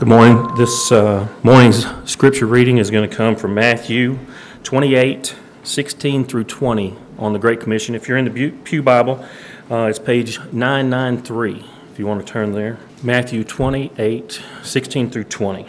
[0.00, 0.54] Good morning.
[0.54, 4.18] This uh, morning's scripture reading is going to come from Matthew
[4.62, 7.94] 28, 16 through 20 on the Great Commission.
[7.94, 9.22] If you're in the Pew Bible,
[9.70, 12.78] uh, it's page 993, if you want to turn there.
[13.02, 15.66] Matthew 28, 16 through 20.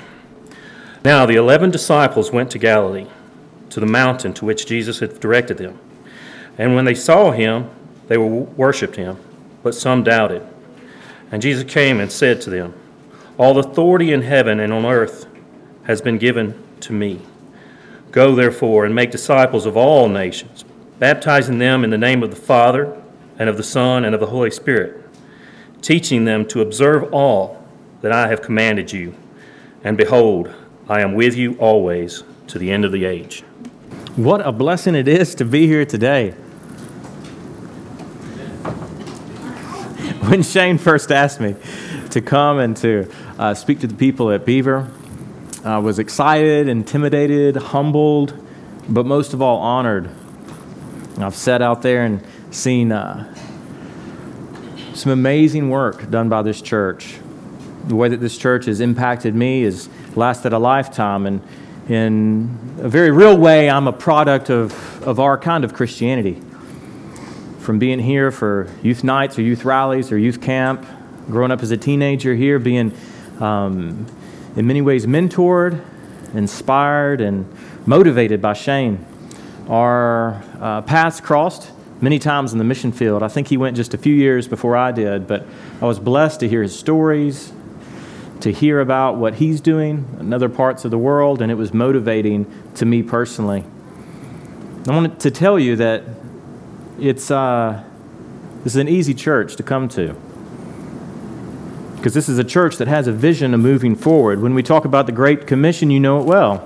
[1.03, 3.07] Now the eleven disciples went to Galilee,
[3.69, 5.77] to the mountain to which Jesus had directed them.
[6.57, 7.69] And when they saw him,
[8.07, 9.17] they worshipped him,
[9.61, 10.47] but some doubted.
[11.33, 12.80] And Jesus came and said to them,
[13.37, 15.27] all authority in heaven and on earth
[15.83, 17.21] has been given to me.
[18.11, 20.65] Go, therefore, and make disciples of all nations,
[20.99, 23.01] baptizing them in the name of the Father,
[23.39, 25.03] and of the Son, and of the Holy Spirit,
[25.81, 27.65] teaching them to observe all
[28.01, 29.15] that I have commanded you.
[29.83, 30.53] And behold,
[30.89, 33.41] I am with you always to the end of the age.
[34.15, 36.31] What a blessing it is to be here today.
[40.27, 41.55] When Shane first asked me
[42.11, 44.89] to come and to uh, speak to the people at Beaver.
[45.63, 48.33] I was excited, intimidated, humbled,
[48.89, 50.09] but most of all, honored.
[51.19, 53.33] I've sat out there and seen uh,
[54.93, 57.19] some amazing work done by this church.
[57.87, 61.41] The way that this church has impacted me has lasted a lifetime, and
[61.87, 66.41] in a very real way, I'm a product of, of our kind of Christianity.
[67.59, 70.85] From being here for youth nights or youth rallies or youth camp,
[71.27, 72.93] growing up as a teenager here, being
[73.39, 74.05] um,
[74.55, 75.83] in many ways mentored,
[76.33, 77.45] inspired, and
[77.85, 79.05] motivated by Shane.
[79.67, 83.23] Our uh, paths crossed many times in the mission field.
[83.23, 85.45] I think he went just a few years before I did, but
[85.81, 87.53] I was blessed to hear his stories,
[88.41, 91.73] to hear about what he's doing in other parts of the world, and it was
[91.73, 93.63] motivating to me personally.
[94.87, 96.03] I wanted to tell you that
[96.99, 97.83] it's uh,
[98.63, 100.15] this is an easy church to come to
[102.01, 104.41] because this is a church that has a vision of moving forward.
[104.41, 106.57] When we talk about the Great Commission, you know it well.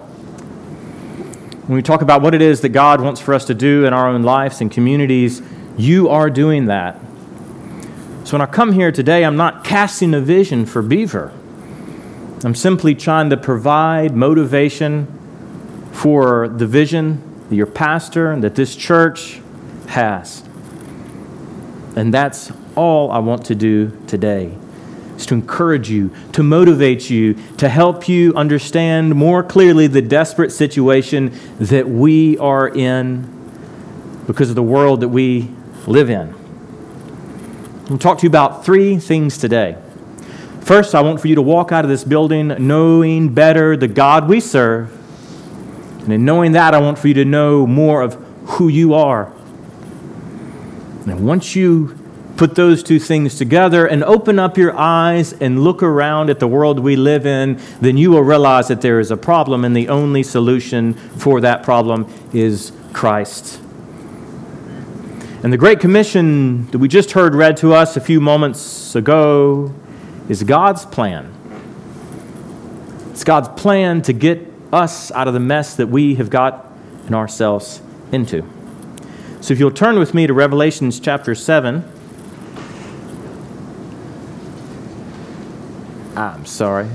[1.67, 3.91] When we talk about what it is that God wants for us to do in
[3.91, 5.41] our own lives and communities,
[5.75, 6.97] you are doing that.
[8.23, 11.33] So when I come here today, I'm not casting a vision for Beaver.
[12.45, 15.05] I'm simply trying to provide motivation
[15.91, 19.41] for the vision that your pastor and that this church
[19.87, 20.47] has.
[21.97, 24.57] And that's all I want to do today
[25.17, 30.51] is to encourage you, to motivate you, to help you understand more clearly the desperate
[30.51, 33.31] situation that we are in
[34.27, 35.49] because of the world that we
[35.87, 36.29] live in.
[36.29, 39.77] I'm going to talk to you about three things today.
[40.61, 44.27] First, I want for you to walk out of this building knowing better the God
[44.27, 44.91] we serve.
[46.01, 48.15] And in knowing that, I want for you to know more of
[48.45, 49.31] who you are.
[51.05, 51.95] And once you
[52.37, 56.47] put those two things together and open up your eyes and look around at the
[56.47, 59.89] world we live in, then you will realize that there is a problem, and the
[59.89, 63.61] only solution for that problem is Christ.
[65.43, 69.73] And the Great Commission that we just heard read to us a few moments ago
[70.27, 71.31] is God's plan.
[73.11, 77.81] It's God's plan to get us out of the mess that we have gotten ourselves
[78.11, 78.43] into.
[79.39, 81.91] So if you'll turn with me to Revelations chapter 7.
[86.15, 86.87] I'm sorry.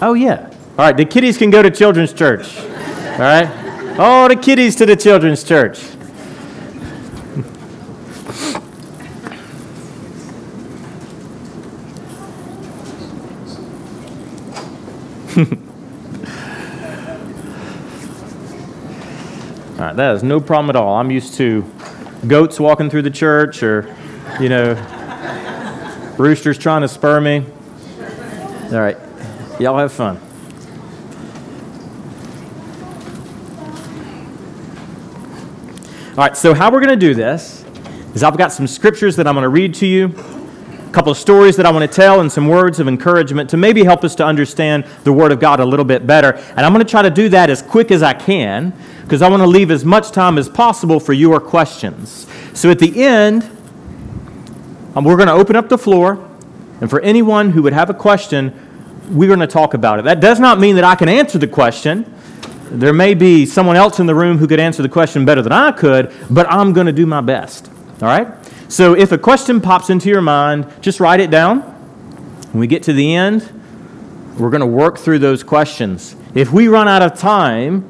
[0.00, 0.50] Oh, yeah.
[0.78, 2.58] All right, the kiddies can go to children's church.
[2.58, 3.98] All right?
[3.98, 5.84] All the kiddies to the children's church.
[15.36, 15.44] all
[19.78, 20.96] right, that is no problem at all.
[20.96, 21.64] I'm used to
[22.26, 23.94] goats walking through the church or,
[24.40, 24.74] you know,
[26.18, 27.44] Rooster's trying to spur me.
[28.72, 28.96] All right.
[29.58, 30.20] Y'all have fun.
[36.16, 37.64] All right, so how we're going to do this
[38.14, 41.18] is I've got some scriptures that I'm going to read to you, a couple of
[41.18, 44.14] stories that I want to tell, and some words of encouragement to maybe help us
[44.14, 46.34] to understand the Word of God a little bit better.
[46.34, 48.72] And I'm going to try to do that as quick as I can
[49.02, 52.28] because I want to leave as much time as possible for your questions.
[52.52, 53.50] So at the end,
[54.94, 56.28] um, we're going to open up the floor,
[56.80, 58.52] and for anyone who would have a question,
[59.10, 60.04] we're going to talk about it.
[60.04, 62.12] That does not mean that I can answer the question.
[62.70, 65.52] There may be someone else in the room who could answer the question better than
[65.52, 67.68] I could, but I'm going to do my best.
[68.00, 68.28] All right?
[68.68, 71.60] So if a question pops into your mind, just write it down.
[72.52, 73.50] When we get to the end,
[74.38, 76.16] we're going to work through those questions.
[76.34, 77.88] If we run out of time,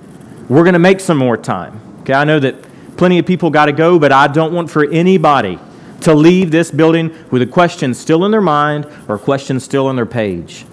[0.49, 1.81] we're going to make some more time.
[2.01, 2.57] Okay, I know that
[2.97, 5.59] plenty of people got to go, but I don't want for anybody
[6.05, 9.87] to leave this building with a question still in their mind or a question still
[9.87, 10.65] on their page.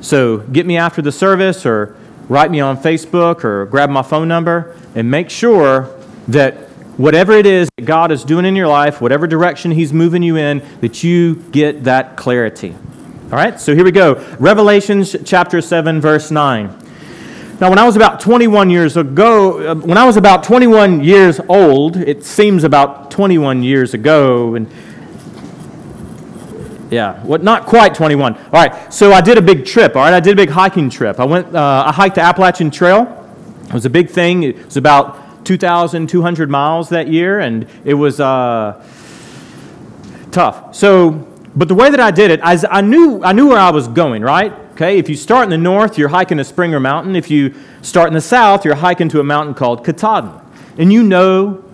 [0.00, 1.96] So get me after the service or
[2.28, 5.94] write me on Facebook or grab my phone number and make sure
[6.28, 6.54] that
[6.98, 10.36] whatever it is that God is doing in your life, whatever direction He's moving you
[10.36, 12.74] in, that you get that clarity.
[13.24, 14.14] All right, so here we go.
[14.38, 16.85] Revelations chapter 7, verse 9.
[17.58, 21.40] Now, when I was about 21 years ago, uh, when I was about 21 years
[21.48, 24.70] old, it seems about 21 years ago, and
[26.90, 27.42] yeah, what?
[27.42, 28.34] Not quite 21.
[28.34, 29.96] All right, so I did a big trip.
[29.96, 31.18] All right, I did a big hiking trip.
[31.18, 31.56] I went.
[31.56, 33.26] Uh, I hiked the Appalachian Trail.
[33.68, 34.42] It was a big thing.
[34.42, 38.84] It was about 2,200 miles that year, and it was uh,
[40.30, 40.74] tough.
[40.74, 41.26] So,
[41.56, 43.88] but the way that I did it, I, I knew I knew where I was
[43.88, 44.20] going.
[44.20, 44.52] Right?
[44.76, 44.98] Okay.
[44.98, 47.16] If you start in the north, you're hiking to Springer Mountain.
[47.16, 50.38] If you start in the south, you're hiking to a mountain called Katahdin,
[50.76, 51.64] and you know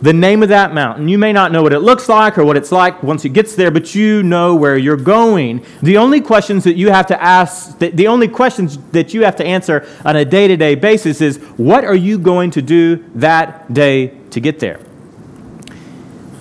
[0.00, 1.06] the name of that mountain.
[1.06, 3.54] You may not know what it looks like or what it's like once it gets
[3.54, 5.64] there, but you know where you're going.
[5.84, 9.46] The only questions that you have to ask, the only questions that you have to
[9.46, 13.72] answer on a day to day basis is what are you going to do that
[13.72, 14.80] day to get there?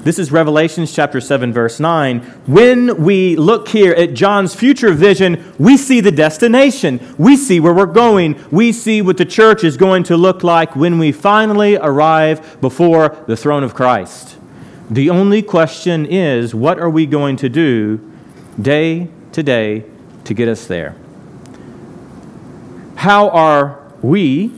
[0.03, 2.21] This is Revelations chapter 7, verse 9.
[2.47, 6.99] When we look here at John's future vision, we see the destination.
[7.19, 8.43] We see where we're going.
[8.49, 13.15] We see what the church is going to look like when we finally arrive before
[13.27, 14.37] the throne of Christ.
[14.89, 17.99] The only question is what are we going to do
[18.59, 19.85] day to day
[20.23, 20.95] to get us there?
[22.95, 24.51] How are we,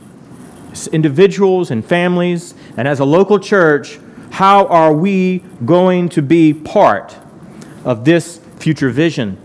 [0.72, 3.98] as individuals and families, and as a local church,
[4.34, 7.16] how are we going to be part
[7.84, 9.36] of this future vision?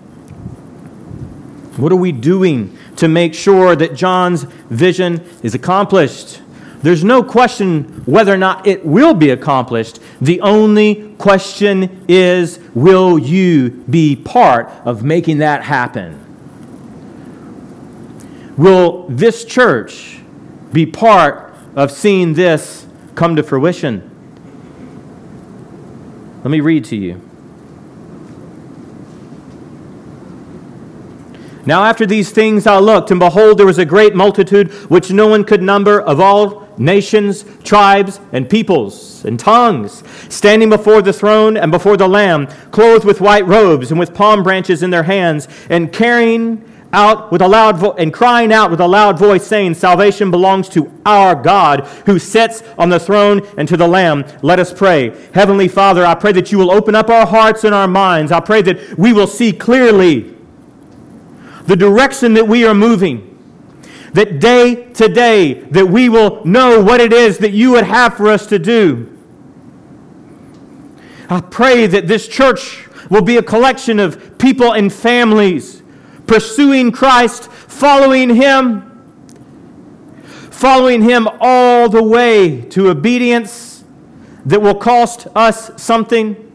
[1.77, 6.41] What are we doing to make sure that John's vision is accomplished?
[6.81, 9.99] There's no question whether or not it will be accomplished.
[10.21, 16.17] The only question is will you be part of making that happen?
[18.57, 20.19] Will this church
[20.73, 24.08] be part of seeing this come to fruition?
[26.43, 27.21] Let me read to you.
[31.65, 35.27] Now, after these things I looked, and behold, there was a great multitude which no
[35.27, 41.57] one could number of all nations, tribes, and peoples, and tongues, standing before the throne
[41.57, 45.47] and before the Lamb, clothed with white robes and with palm branches in their hands,
[45.69, 49.75] and carrying out with a loud vo- and crying out with a loud voice saying
[49.75, 54.25] salvation belongs to our god who sits on the throne and to the lamb.
[54.41, 55.15] Let us pray.
[55.33, 58.31] Heavenly father i pray that you will open up our hearts and our minds.
[58.31, 60.35] I pray that we will see clearly
[61.65, 63.25] the direction that we are moving
[64.13, 68.15] that day to day that we will know what it is that you would have
[68.15, 69.15] for us to do.
[71.29, 75.78] I pray that this church will be a collection of people and families
[76.29, 78.85] pursuing Christ, following Him,
[80.51, 83.83] following Him all the way to obedience
[84.45, 86.45] that will cost us something.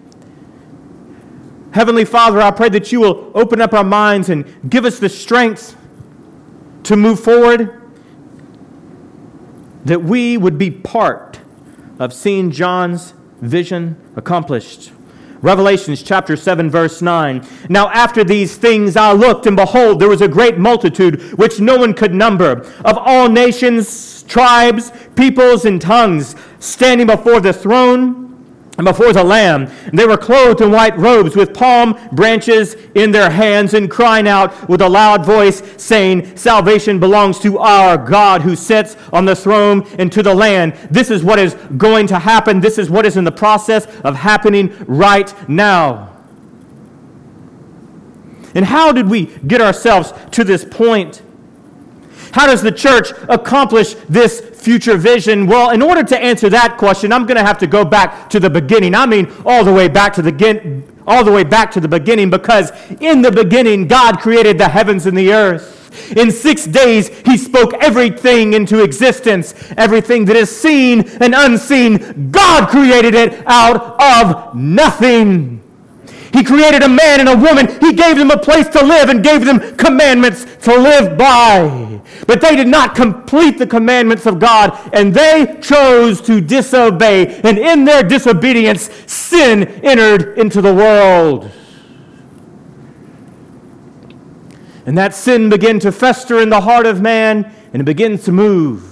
[1.73, 5.09] Heavenly Father, I pray that you will open up our minds and give us the
[5.09, 5.76] strength
[6.85, 7.82] to move forward,
[9.85, 11.41] that we would be part
[11.99, 14.93] of seeing John's vision accomplished.
[15.44, 17.46] Revelations chapter 7, verse 9.
[17.69, 21.76] Now, after these things I looked, and behold, there was a great multitude which no
[21.76, 28.24] one could number, of all nations, tribes, peoples, and tongues, standing before the throne
[28.76, 29.71] and before the Lamb.
[29.93, 34.69] They were clothed in white robes with palm branches in their hands and crying out
[34.69, 39.87] with a loud voice, saying, Salvation belongs to our God who sits on the throne
[39.99, 40.75] and to the land.
[40.90, 42.61] This is what is going to happen.
[42.61, 46.11] This is what is in the process of happening right now.
[48.57, 51.23] And how did we get ourselves to this point?
[52.33, 55.47] How does the church accomplish this future vision?
[55.47, 58.40] Well, in order to answer that question, I'm going to have to go back to
[58.40, 58.94] the beginning.
[58.94, 60.35] I mean, all the way back to the
[61.06, 65.04] all the way back to the beginning because in the beginning God created the heavens
[65.04, 65.73] and the earth.
[66.16, 69.54] In 6 days he spoke everything into existence.
[69.76, 75.61] Everything that is seen and unseen, God created it out of nothing.
[76.33, 77.68] He created a man and a woman.
[77.80, 81.94] He gave them a place to live and gave them commandments to live by.
[82.26, 87.40] But they did not complete the commandments of God, and they chose to disobey.
[87.43, 91.50] And in their disobedience, sin entered into the world.
[94.87, 98.33] And that sin began to fester in the heart of man, and it begins to
[98.33, 98.90] move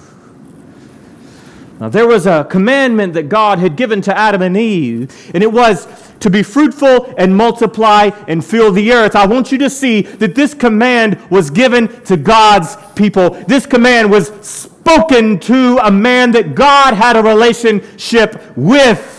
[1.83, 5.53] Now, there was a commandment that God had given to Adam and Eve, and it
[5.53, 5.87] was
[6.23, 9.15] to be fruitful and multiply and fill the earth.
[9.15, 13.31] I want you to see that this command was given to God's people.
[13.31, 19.19] This command was spoken to a man that God had a relationship with.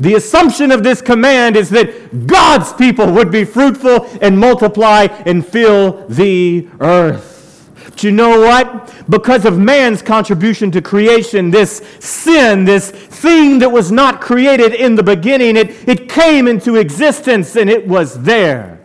[0.00, 5.44] The assumption of this command is that God's people would be fruitful and multiply and
[5.46, 7.37] fill the earth.
[7.98, 8.94] But you know what?
[9.10, 14.94] Because of man's contribution to creation, this sin, this thing that was not created in
[14.94, 18.78] the beginning, it, it came into existence and it was there.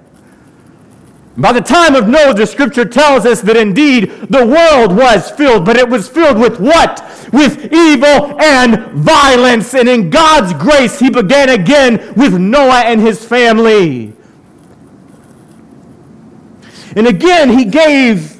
[1.37, 5.63] By the time of Noah, the scripture tells us that indeed the world was filled,
[5.63, 7.03] but it was filled with what?
[7.31, 9.75] With evil and violence.
[9.75, 14.13] And in God's grace, he began again with Noah and his family.
[16.95, 18.32] And again, he gave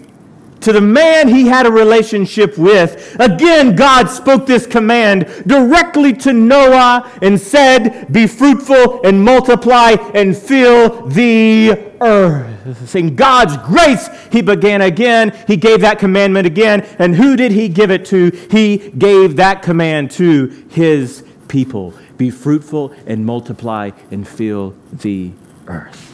[0.63, 3.15] to the man he had a relationship with.
[3.19, 10.35] Again, God spoke this command directly to Noah and said, Be fruitful and multiply and
[10.35, 12.95] fill the earth.
[12.95, 15.37] In God's grace, he began again.
[15.47, 16.81] He gave that commandment again.
[16.99, 18.29] And who did he give it to?
[18.49, 25.31] He gave that command to his people Be fruitful and multiply and fill the
[25.67, 26.12] earth.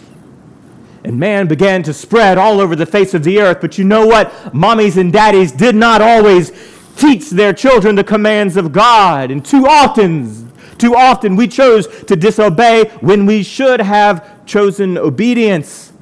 [1.03, 3.59] And man began to spread all over the face of the earth.
[3.61, 4.31] But you know what?
[4.53, 6.51] Mommies and daddies did not always
[6.97, 9.31] teach their children the commands of God.
[9.31, 15.93] And too often, too often we chose to disobey when we should have chosen obedience.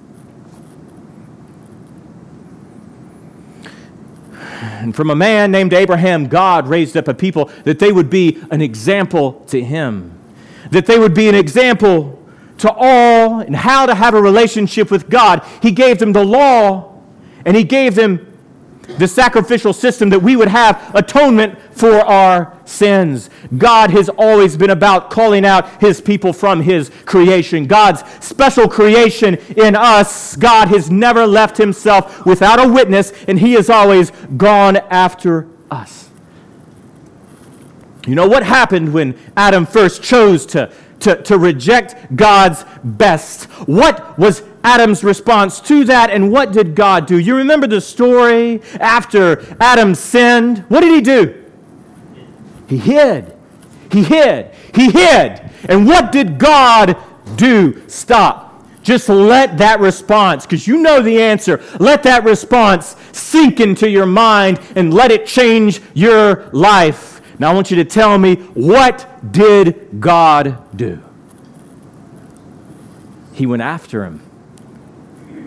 [4.87, 8.41] And from a man named Abraham, God raised up a people that they would be
[8.49, 10.17] an example to him,
[10.71, 12.16] that they would be an example
[12.57, 15.45] to all and how to have a relationship with God.
[15.61, 17.01] He gave them the law
[17.45, 18.23] and He gave them
[18.97, 23.29] the sacrificial system that we would have atonement for our sins.
[23.57, 27.67] God has always been about calling out His people from His creation.
[27.67, 30.35] God's special creation in us.
[30.35, 36.09] God has never left Himself without a witness, and He has always gone after us.
[38.07, 43.45] You know what happened when Adam first chose to to, to reject God's best.
[43.67, 47.17] What was Adam's response to that, and what did God do?
[47.17, 50.59] You remember the story after Adam sinned?
[50.69, 51.45] What did he do?
[52.67, 53.35] He hid.
[53.91, 54.51] He hid.
[54.73, 55.49] He hid.
[55.69, 56.97] And what did God
[57.35, 57.81] do?
[57.87, 58.45] Stop.
[58.83, 64.05] Just let that response, because you know the answer, let that response sink into your
[64.05, 67.06] mind and let it change your life.
[67.39, 71.03] Now I want you to tell me what did God do?
[73.33, 74.21] He went after him.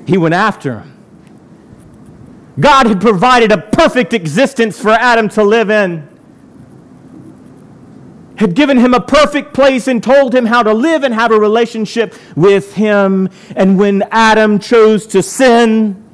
[0.07, 0.97] He went after him.
[2.59, 6.09] God had provided a perfect existence for Adam to live in.
[8.37, 11.39] Had given him a perfect place and told him how to live and have a
[11.39, 13.29] relationship with him.
[13.57, 16.09] And when Adam chose to sin,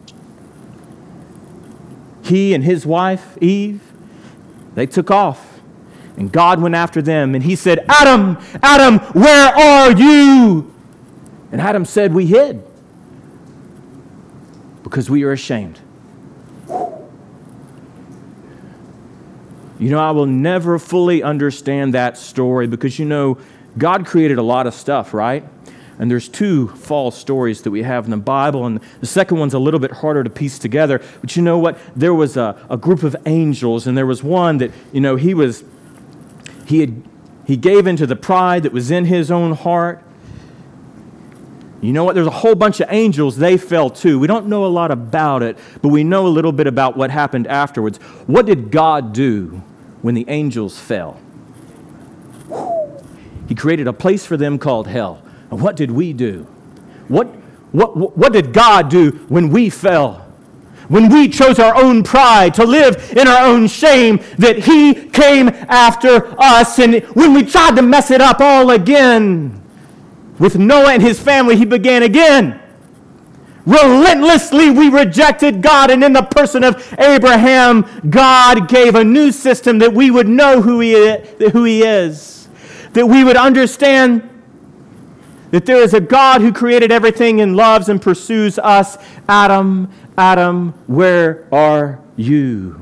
[2.22, 3.82] he and his wife, Eve,
[4.74, 5.55] they took off
[6.16, 10.72] and God went after them and he said, Adam, Adam, where are you?
[11.52, 12.62] And Adam said, We hid
[14.82, 15.80] because we are ashamed.
[19.78, 23.38] You know, I will never fully understand that story because, you know,
[23.76, 25.44] God created a lot of stuff, right?
[25.98, 29.54] And there's two false stories that we have in the Bible, and the second one's
[29.54, 31.02] a little bit harder to piece together.
[31.20, 31.78] But you know what?
[31.94, 35.34] There was a, a group of angels, and there was one that, you know, he
[35.34, 35.64] was
[36.66, 37.02] he, had,
[37.46, 40.02] he gave into the pride that was in his own heart.
[41.80, 42.14] You know what?
[42.14, 44.18] There's a whole bunch of angels, they fell too.
[44.18, 47.10] We don't know a lot about it, but we know a little bit about what
[47.10, 47.98] happened afterwards.
[48.26, 49.62] What did God do
[50.02, 51.20] when the angels fell?
[53.48, 55.22] He created a place for them called hell.
[55.50, 56.44] And what did we do?
[57.08, 57.26] What,
[57.70, 60.25] what, what did God do when we fell?
[60.88, 65.48] When we chose our own pride to live in our own shame, that He came
[65.48, 66.78] after us.
[66.78, 69.62] And when we tried to mess it up all again,
[70.38, 72.60] with Noah and his family, He began again.
[73.64, 79.78] Relentlessly, we rejected God, and in the person of Abraham, God gave a new system
[79.80, 82.36] that we would know who He is, who he is
[82.96, 84.26] that we would understand
[85.50, 88.96] that there is a God who created everything and loves and pursues us,
[89.28, 92.80] Adam Adam, where are you?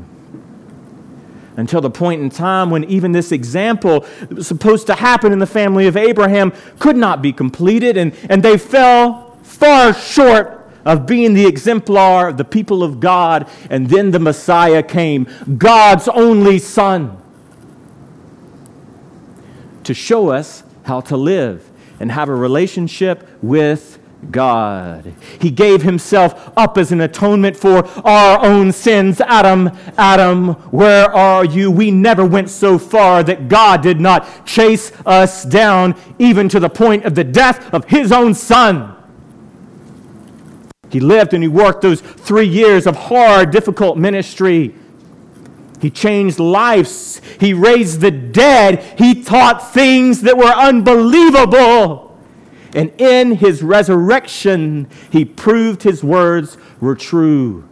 [1.56, 5.38] Until the point in time when even this example that was supposed to happen in
[5.38, 11.06] the family of Abraham could not be completed, and, and they fell far short of
[11.06, 15.26] being the exemplar of the people of God, and then the Messiah came,
[15.56, 17.20] God's only Son.
[19.84, 23.93] to show us how to live and have a relationship with
[24.30, 25.14] God.
[25.40, 29.20] He gave himself up as an atonement for our own sins.
[29.20, 31.70] Adam, Adam, where are you?
[31.70, 36.68] We never went so far that God did not chase us down, even to the
[36.68, 38.96] point of the death of his own son.
[40.90, 44.74] He lived and he worked those three years of hard, difficult ministry.
[45.80, 47.20] He changed lives.
[47.40, 48.82] He raised the dead.
[48.96, 52.13] He taught things that were unbelievable.
[52.74, 57.68] And in his resurrection, he proved his words were true.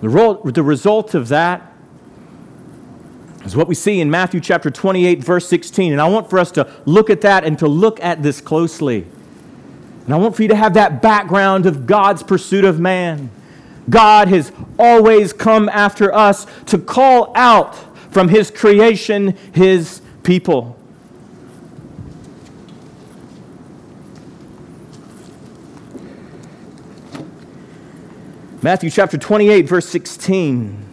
[0.00, 1.72] The, result of that
[3.44, 5.92] is what we see in Matthew chapter 28, verse 16.
[5.92, 9.06] And I want for us to look at that and to look at this closely.
[10.04, 13.30] And I want for you to have that background of God's pursuit of man.
[13.88, 17.76] God has always come after us to call out
[18.12, 20.78] from his creation his people.
[28.64, 30.86] Matthew chapter 28, verse 16.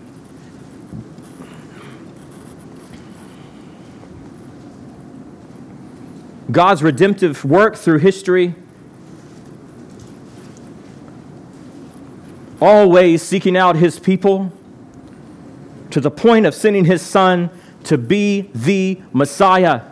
[6.49, 8.55] God's redemptive work through history,
[12.59, 14.51] always seeking out his people
[15.91, 17.51] to the point of sending his son
[17.83, 19.83] to be the Messiah.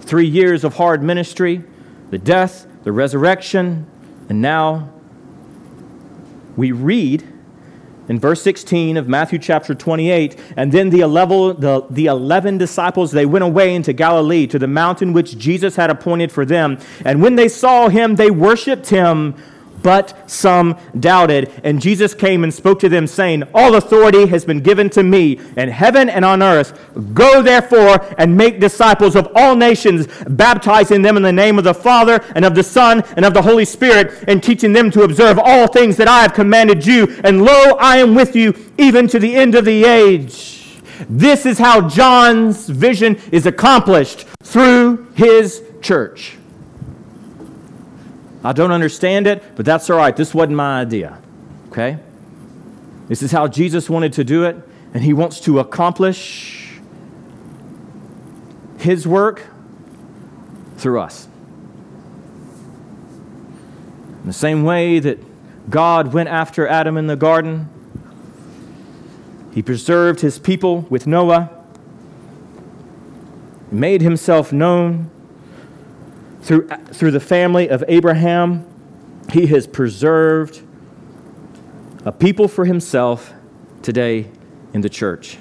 [0.00, 1.62] Three years of hard ministry,
[2.10, 3.86] the death, the resurrection,
[4.28, 4.97] and now
[6.58, 7.22] we read
[8.08, 13.12] in verse 16 of Matthew chapter 28, and then the 11, the, the 11 disciples,
[13.12, 16.78] they went away into Galilee to the mountain which Jesus had appointed for them.
[17.04, 19.36] And when they saw him, they worshiped him
[19.88, 21.50] but some doubted.
[21.64, 25.40] And Jesus came and spoke to them, saying, All authority has been given to me
[25.56, 26.78] in heaven and on earth.
[27.14, 31.72] Go therefore and make disciples of all nations, baptizing them in the name of the
[31.72, 35.38] Father and of the Son and of the Holy Spirit, and teaching them to observe
[35.38, 37.18] all things that I have commanded you.
[37.24, 40.82] And lo, I am with you even to the end of the age.
[41.08, 46.37] This is how John's vision is accomplished through his church.
[48.48, 50.16] I don't understand it, but that's all right.
[50.16, 51.18] This wasn't my idea.
[51.68, 51.98] Okay?
[53.06, 54.56] This is how Jesus wanted to do it,
[54.94, 56.80] and he wants to accomplish
[58.78, 59.44] his work
[60.78, 61.28] through us.
[64.22, 65.18] In the same way that
[65.68, 67.68] God went after Adam in the garden,
[69.52, 71.50] he preserved his people with Noah,
[73.70, 75.10] made himself known
[76.48, 78.64] through, through the family of Abraham,
[79.30, 80.62] he has preserved
[82.06, 83.34] a people for himself
[83.82, 84.30] today
[84.72, 85.36] in the church.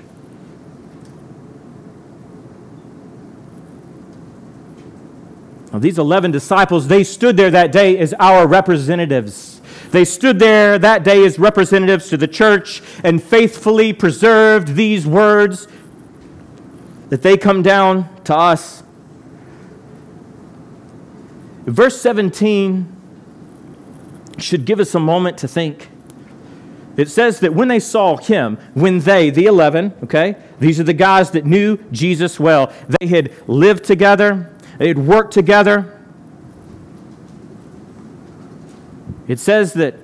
[5.71, 9.61] Now, these 11 disciples, they stood there that day as our representatives.
[9.91, 15.69] They stood there that day as representatives to the church and faithfully preserved these words
[17.07, 18.83] that they come down to us
[21.67, 22.95] Verse 17
[24.37, 25.89] should give us a moment to think.
[26.95, 30.93] It says that when they saw him, when they, the 11, okay, these are the
[30.93, 35.93] guys that knew Jesus well, they had lived together, they had worked together.
[39.27, 39.95] It says that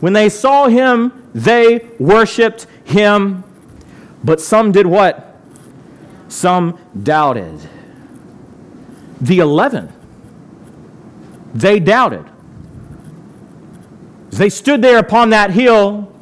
[0.00, 3.42] when they saw him, they worshiped him,
[4.22, 5.36] but some did what?
[6.28, 7.58] Some doubted.
[9.20, 9.92] The 11
[11.54, 12.24] they doubted.
[14.30, 16.12] They stood there upon that hill,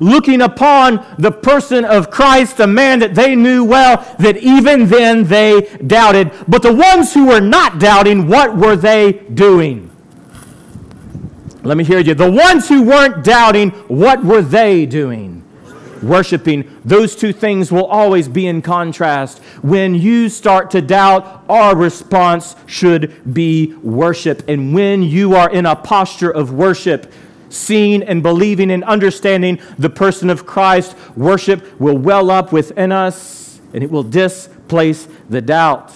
[0.00, 5.24] looking upon the person of Christ, a man that they knew well, that even then
[5.24, 6.32] they doubted.
[6.46, 9.90] But the ones who were not doubting, what were they doing?
[11.62, 12.14] Let me hear you.
[12.14, 15.37] The ones who weren't doubting, what were they doing?
[16.02, 19.38] Worshiping, those two things will always be in contrast.
[19.62, 24.48] When you start to doubt, our response should be worship.
[24.48, 27.12] And when you are in a posture of worship,
[27.50, 33.60] seeing and believing and understanding the person of Christ, worship will well up within us
[33.72, 35.92] and it will displace the doubt.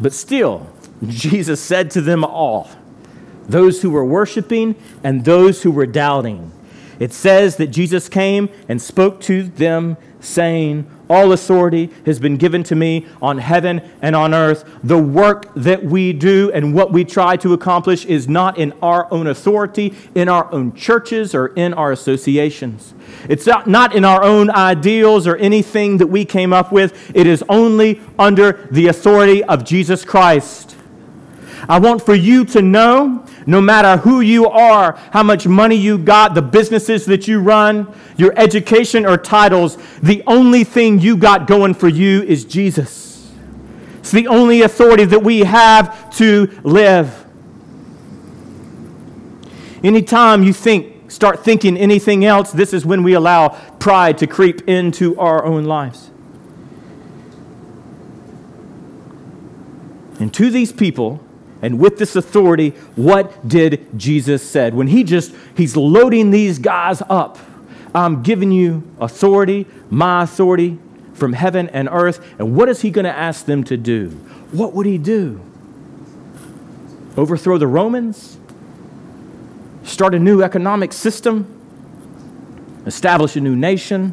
[0.00, 0.70] But still,
[1.06, 2.68] Jesus said to them all,
[3.48, 6.52] those who were worshiping and those who were doubting.
[6.98, 12.62] It says that Jesus came and spoke to them, saying, All authority has been given
[12.64, 14.64] to me on heaven and on earth.
[14.82, 19.12] The work that we do and what we try to accomplish is not in our
[19.12, 22.94] own authority, in our own churches, or in our associations.
[23.28, 27.10] It's not in our own ideals or anything that we came up with.
[27.14, 30.76] It is only under the authority of Jesus Christ.
[31.68, 35.98] I want for you to know no matter who you are, how much money you
[35.98, 41.46] got, the businesses that you run, your education or titles, the only thing you got
[41.46, 43.32] going for you is Jesus.
[44.00, 47.24] It's the only authority that we have to live.
[49.82, 53.48] Anytime you think, start thinking anything else, this is when we allow
[53.78, 56.10] pride to creep into our own lives.
[60.20, 61.20] And to these people,
[61.64, 64.74] and with this authority, what did Jesus said?
[64.74, 67.38] When he just he's loading these guys up.
[67.94, 70.78] I'm giving you authority, my authority
[71.14, 72.22] from heaven and earth.
[72.38, 74.10] And what is he going to ask them to do?
[74.52, 75.40] What would he do?
[77.16, 78.36] Overthrow the Romans?
[79.84, 81.46] Start a new economic system?
[82.84, 84.12] Establish a new nation?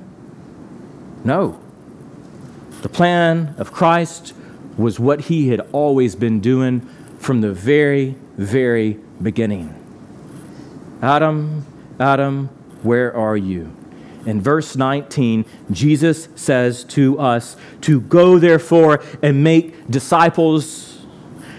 [1.26, 1.60] No.
[2.82, 4.34] The plan of Christ
[4.78, 6.88] was what he had always been doing
[7.21, 9.75] from the very, very beginning.
[11.03, 11.65] Adam,
[11.99, 12.47] Adam,
[12.81, 13.71] where are you?
[14.25, 20.99] In verse 19, Jesus says to us to go, therefore, and make disciples.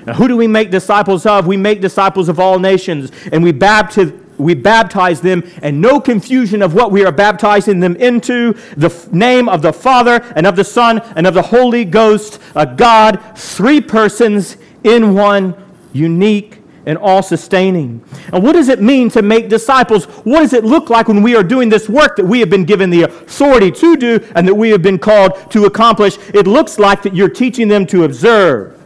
[0.05, 1.47] Now, who do we make disciples of?
[1.47, 6.61] We make disciples of all nations, and we baptize, we baptize them, and no confusion
[6.63, 10.57] of what we are baptizing them into the f- name of the Father, and of
[10.57, 15.55] the Son, and of the Holy Ghost, a God, three persons in one,
[15.93, 18.05] unique, and all sustaining.
[18.33, 20.05] And what does it mean to make disciples?
[20.25, 22.65] What does it look like when we are doing this work that we have been
[22.65, 26.19] given the authority to do and that we have been called to accomplish?
[26.35, 28.79] It looks like that you're teaching them to observe.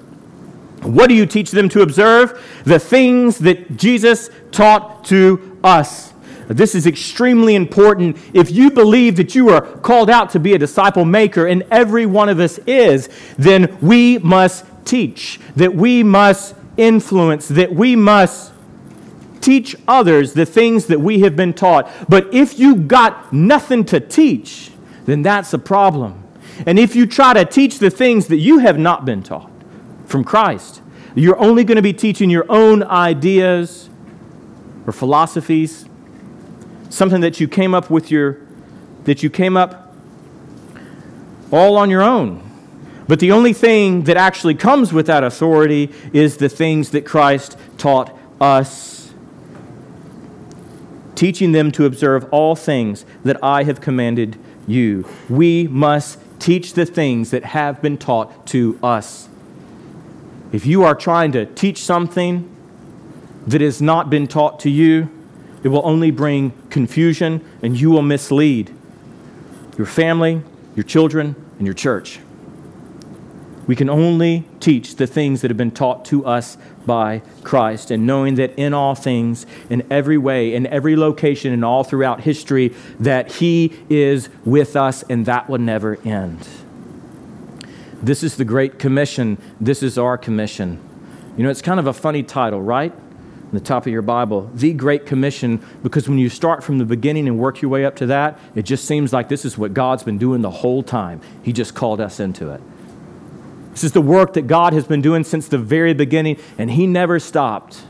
[0.82, 2.42] What do you teach them to observe?
[2.64, 6.12] The things that Jesus taught to us.
[6.48, 8.18] This is extremely important.
[8.32, 12.06] If you believe that you are called out to be a disciple maker, and every
[12.06, 18.52] one of us is, then we must teach, that we must influence, that we must
[19.40, 21.90] teach others the things that we have been taught.
[22.08, 24.70] But if you got nothing to teach,
[25.04, 26.24] then that's a problem.
[26.66, 29.50] And if you try to teach the things that you have not been taught
[30.06, 30.80] from Christ,
[31.14, 33.88] you're only going to be teaching your own ideas
[34.86, 35.86] or philosophies,
[36.88, 38.40] something that you came up with your
[39.04, 39.94] that you came up
[41.52, 42.45] all on your own.
[43.08, 47.56] But the only thing that actually comes with that authority is the things that Christ
[47.78, 49.12] taught us,
[51.14, 55.08] teaching them to observe all things that I have commanded you.
[55.28, 59.28] We must teach the things that have been taught to us.
[60.52, 62.50] If you are trying to teach something
[63.46, 65.10] that has not been taught to you,
[65.62, 68.72] it will only bring confusion and you will mislead
[69.78, 70.42] your family,
[70.74, 72.20] your children, and your church.
[73.66, 78.06] We can only teach the things that have been taught to us by Christ, and
[78.06, 82.74] knowing that in all things, in every way, in every location, and all throughout history,
[83.00, 86.46] that He is with us, and that will never end.
[88.00, 89.36] This is the Great Commission.
[89.60, 90.80] This is our commission.
[91.36, 92.92] You know, it's kind of a funny title, right?
[92.92, 96.84] On the top of your Bible, the Great Commission, because when you start from the
[96.84, 99.74] beginning and work your way up to that, it just seems like this is what
[99.74, 101.20] God's been doing the whole time.
[101.42, 102.60] He just called us into it.
[103.76, 106.86] This is the work that God has been doing since the very beginning, and He
[106.86, 107.82] never stopped.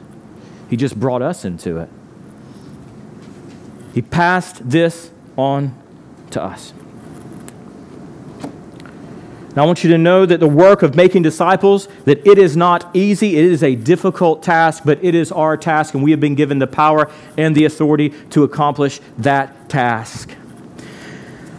[0.69, 1.89] He just brought us into it.
[3.95, 5.81] He passed this on
[6.33, 6.73] to us.
[9.55, 12.57] Now, I want you to know that the work of making disciples, that it is
[12.57, 13.37] not easy.
[13.37, 16.59] It is a difficult task, but it is our task, and we have been given
[16.59, 20.35] the power and the authority to accomplish that task.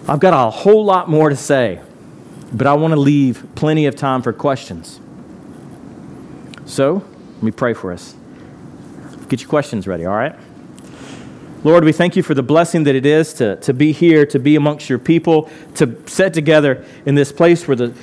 [0.05, 1.79] I've got a whole lot more to say
[2.53, 4.99] but I want to leave plenty of time for questions.
[6.65, 7.05] So,
[7.36, 8.15] let me pray for us.
[9.29, 10.36] Get your questions ready, all right?
[11.63, 14.39] Lord, we thank you for the blessing that it is to, to be here, to
[14.39, 17.93] be amongst your people, to set together in this place where the,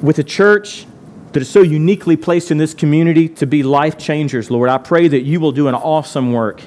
[0.00, 0.86] with a church
[1.32, 4.68] that is so uniquely placed in this community to be life changers, Lord.
[4.68, 6.62] I pray that you will do an awesome work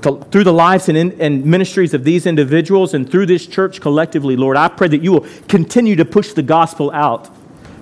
[0.00, 4.36] through the lives and, in, and, ministries of these individuals and through this church collectively,
[4.36, 7.30] Lord, I pray that you will continue to push the gospel out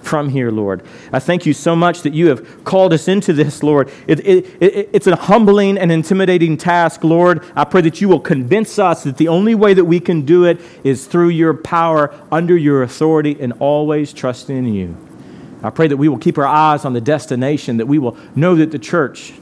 [0.02, 0.82] from here, Lord.
[1.12, 3.90] I thank you so much that you have called us into this, Lord.
[4.06, 7.44] It, it, it, it's a humbling and intimidating task, Lord.
[7.54, 10.44] I pray that you will convince us that the only way that we can do
[10.44, 14.96] it is through your power, under your authority, and always trusting in you.
[15.62, 18.54] I pray that we will keep our eyes on the destination, that we will know
[18.56, 19.34] that the church,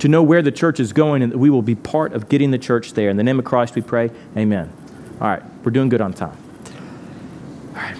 [0.00, 2.50] to know where the church is going, and that we will be part of getting
[2.50, 3.08] the church there.
[3.08, 4.10] In the name of Christ we pray.
[4.36, 4.72] Amen.
[5.20, 6.36] All right, we're doing good on time.
[7.68, 7.96] All right.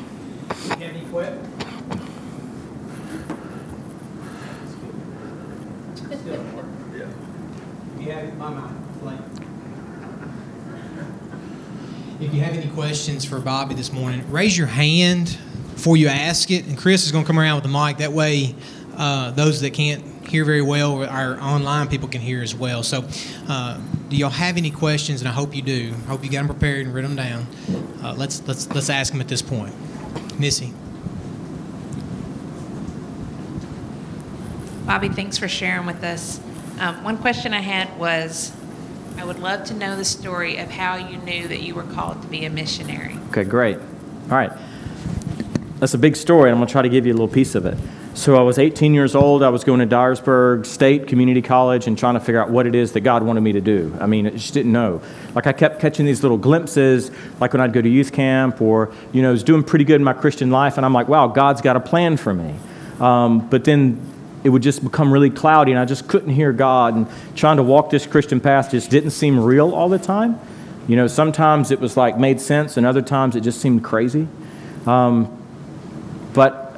[12.20, 15.38] If you have any questions for Bobby this morning, raise your hand
[15.74, 17.96] before you ask it, and Chris is going to come around with the mic.
[17.96, 18.54] That way,
[18.96, 22.84] uh, those that can't hear very well, our online people can hear as well.
[22.84, 23.04] So,
[23.48, 25.20] uh, do y'all have any questions?
[25.20, 25.92] And I hope you do.
[25.92, 27.46] I hope you got them prepared and written them down.
[28.02, 29.74] Uh, let's let's let's ask them at this point.
[30.38, 30.72] Missy.
[34.86, 36.40] Bobby, thanks for sharing with us.
[36.78, 38.52] Um, one question I had was
[39.18, 42.22] I would love to know the story of how you knew that you were called
[42.22, 43.18] to be a missionary.
[43.30, 43.76] Okay, great.
[43.76, 44.52] All right.
[45.78, 47.54] That's a big story, and I'm going to try to give you a little piece
[47.54, 47.76] of it.
[48.12, 49.44] So, I was 18 years old.
[49.44, 52.74] I was going to Dyersburg State Community College and trying to figure out what it
[52.74, 53.96] is that God wanted me to do.
[54.00, 55.00] I mean, I just didn't know.
[55.34, 58.92] Like, I kept catching these little glimpses, like when I'd go to youth camp or,
[59.12, 61.28] you know, I was doing pretty good in my Christian life, and I'm like, wow,
[61.28, 62.52] God's got a plan for me.
[62.98, 64.00] Um, but then
[64.42, 66.94] it would just become really cloudy, and I just couldn't hear God.
[66.94, 70.40] And trying to walk this Christian path just didn't seem real all the time.
[70.88, 74.26] You know, sometimes it was like made sense, and other times it just seemed crazy.
[74.84, 75.36] Um,
[76.34, 76.69] but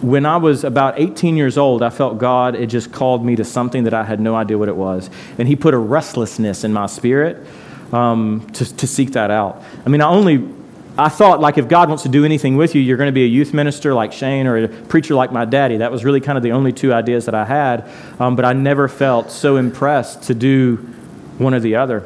[0.00, 3.44] when I was about 18 years old, I felt God had just called me to
[3.44, 5.10] something that I had no idea what it was.
[5.38, 7.44] And He put a restlessness in my spirit
[7.92, 9.62] um, to, to seek that out.
[9.84, 10.46] I mean, I only
[10.98, 13.22] I thought, like, if God wants to do anything with you, you're going to be
[13.22, 15.76] a youth minister like Shane or a preacher like my daddy.
[15.76, 17.88] That was really kind of the only two ideas that I had.
[18.18, 20.76] Um, but I never felt so impressed to do
[21.38, 22.04] one or the other.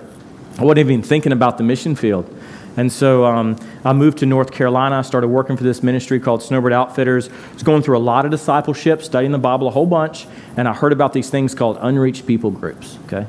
[0.58, 2.28] I wasn't even thinking about the mission field.
[2.76, 4.96] And so um, I moved to North Carolina.
[4.96, 7.28] I started working for this ministry called Snowbird Outfitters.
[7.28, 10.66] I was going through a lot of discipleship, studying the Bible a whole bunch, and
[10.66, 13.26] I heard about these things called unreached people groups, okay?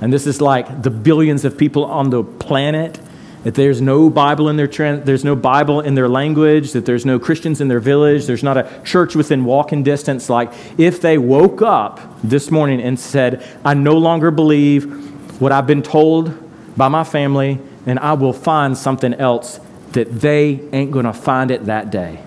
[0.00, 2.98] And this is like the billions of people on the planet
[3.44, 7.18] that there's no Bible in their there's no Bible in their language, that there's no
[7.18, 10.28] Christians in their village, there's not a church within walking distance.
[10.28, 15.66] Like if they woke up this morning and said, "I no longer believe what I've
[15.66, 16.36] been told
[16.76, 19.60] by my family, and I will find something else,"
[19.92, 22.20] that they ain't going to find it that day.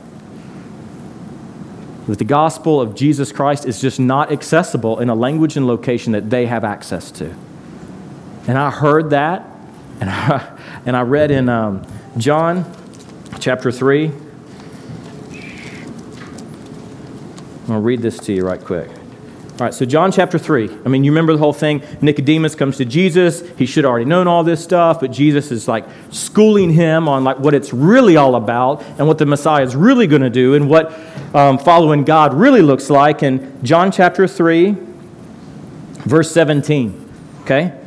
[2.08, 6.14] That the gospel of Jesus Christ is just not accessible in a language and location
[6.14, 7.34] that they have access to.
[8.48, 9.46] And I heard that,
[10.00, 11.86] and I and I read in um,
[12.18, 12.72] John
[13.40, 14.06] chapter 3.
[17.66, 18.90] I'm going to read this to you right quick.
[19.56, 20.70] All right, so John chapter 3.
[20.86, 21.82] I mean, you remember the whole thing.
[22.02, 23.42] Nicodemus comes to Jesus.
[23.58, 27.24] He should have already known all this stuff, but Jesus is like schooling him on
[27.24, 30.56] like what it's really all about and what the Messiah is really going to do
[30.56, 30.92] and what
[31.34, 33.24] um, following God really looks like.
[33.24, 34.76] In John chapter 3,
[36.04, 37.10] verse 17,
[37.44, 37.80] okay?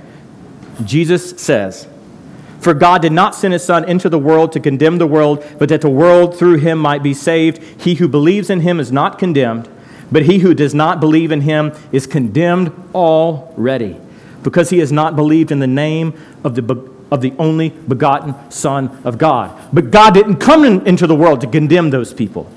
[0.85, 1.87] Jesus says,
[2.61, 5.69] for God did not send his Son into the world to condemn the world, but
[5.69, 7.63] that the world through him might be saved.
[7.81, 9.69] He who believes in him is not condemned,
[10.11, 13.97] but he who does not believe in him is condemned already,
[14.43, 19.01] because he has not believed in the name of the, of the only begotten Son
[19.05, 19.59] of God.
[19.73, 22.51] But God didn't come in, into the world to condemn those people.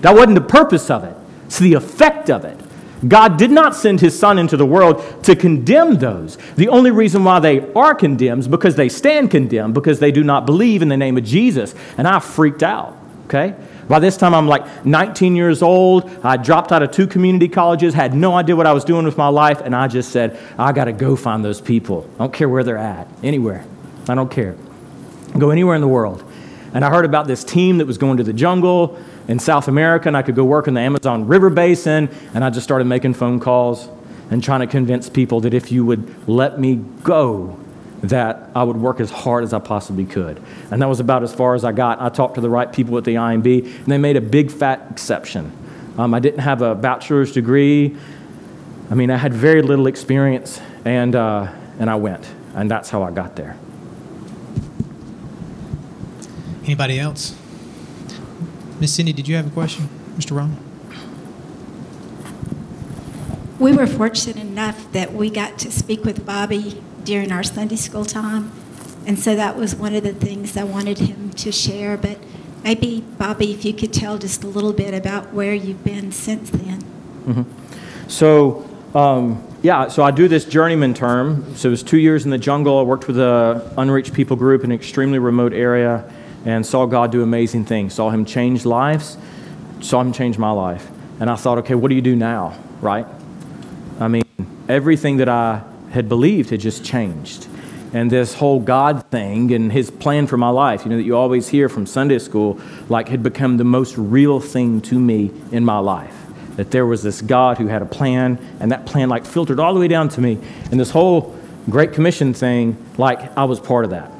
[0.00, 2.58] That wasn't the purpose of it, it's the effect of it.
[3.06, 6.38] God did not send his son into the world to condemn those.
[6.54, 10.22] The only reason why they are condemned is because they stand condemned, because they do
[10.22, 11.74] not believe in the name of Jesus.
[11.98, 13.56] And I freaked out, okay?
[13.88, 16.10] By this time, I'm like 19 years old.
[16.24, 19.18] I dropped out of two community colleges, had no idea what I was doing with
[19.18, 22.08] my life, and I just said, I got to go find those people.
[22.14, 23.64] I don't care where they're at, anywhere.
[24.08, 24.56] I don't care.
[25.38, 26.24] Go anywhere in the world.
[26.74, 30.08] And I heard about this team that was going to the jungle in South America,
[30.08, 33.14] and I could go work in the Amazon River Basin, and I just started making
[33.14, 33.88] phone calls
[34.30, 37.58] and trying to convince people that if you would let me go,
[38.02, 40.42] that I would work as hard as I possibly could.
[40.70, 42.00] And that was about as far as I got.
[42.00, 44.86] I talked to the right people at the IMB, and they made a big fat
[44.90, 45.52] exception.
[45.96, 47.96] Um, I didn't have a bachelor's degree.
[48.90, 53.02] I mean, I had very little experience, and, uh, and I went, and that's how
[53.04, 53.56] I got there.
[56.64, 57.36] Anybody else?
[58.80, 60.36] Miss Cindy, did you have a question, Mr.
[60.36, 60.56] Ron?
[63.60, 68.04] We were fortunate enough that we got to speak with Bobby during our Sunday school
[68.04, 68.52] time.
[69.06, 71.96] And so that was one of the things I wanted him to share.
[71.96, 72.18] But
[72.62, 76.50] maybe, Bobby, if you could tell just a little bit about where you've been since
[76.50, 76.84] then.
[78.08, 81.56] So, um, yeah, so I do this journeyman term.
[81.56, 82.78] So it was two years in the jungle.
[82.78, 86.10] I worked with a unreached people group in an extremely remote area
[86.44, 87.94] and saw God do amazing things.
[87.94, 89.16] Saw Him change lives,
[89.80, 90.88] saw Him change my life.
[91.20, 93.06] And I thought, okay, what do you do now, right?
[94.00, 94.24] I mean,
[94.68, 95.62] everything that I
[95.92, 97.46] had believed had just changed.
[97.94, 101.14] And this whole God thing and his plan for my life, you know, that you
[101.14, 105.64] always hear from Sunday school, like had become the most real thing to me in
[105.64, 106.16] my life.
[106.56, 109.74] That there was this God who had a plan, and that plan like filtered all
[109.74, 110.38] the way down to me.
[110.70, 111.36] And this whole
[111.68, 114.10] Great Commission thing, like I was part of that.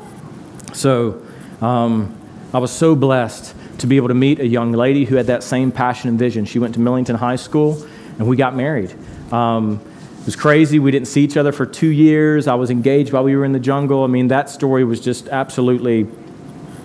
[0.74, 1.22] So
[1.62, 2.14] um,
[2.52, 5.42] I was so blessed to be able to meet a young lady who had that
[5.42, 6.44] same passion and vision.
[6.44, 7.82] She went to Millington High School,
[8.18, 8.94] and we got married.
[9.32, 9.80] Um,
[10.22, 10.78] it was crazy.
[10.78, 12.46] We didn't see each other for two years.
[12.46, 14.04] I was engaged while we were in the jungle.
[14.04, 16.06] I mean, that story was just absolutely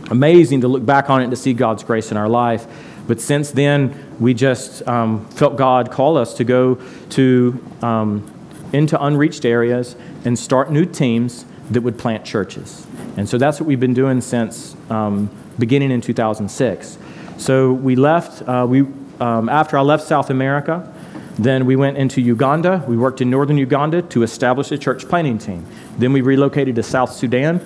[0.10, 2.66] amazing to look back on it and to see God's grace in our life.
[3.06, 8.34] But since then, we just um, felt God call us to go to um,
[8.74, 9.96] into unreached areas
[10.26, 12.88] and start new teams that would plant churches.
[13.18, 16.98] And so that's what we've been doing since um, beginning in 2006.
[17.38, 18.42] So we left.
[18.42, 18.88] Uh, we
[19.20, 20.92] um, after I left South America.
[21.40, 22.84] Then we went into Uganda.
[22.88, 25.66] We worked in northern Uganda to establish a church planting team.
[25.98, 27.60] Then we relocated to South Sudan,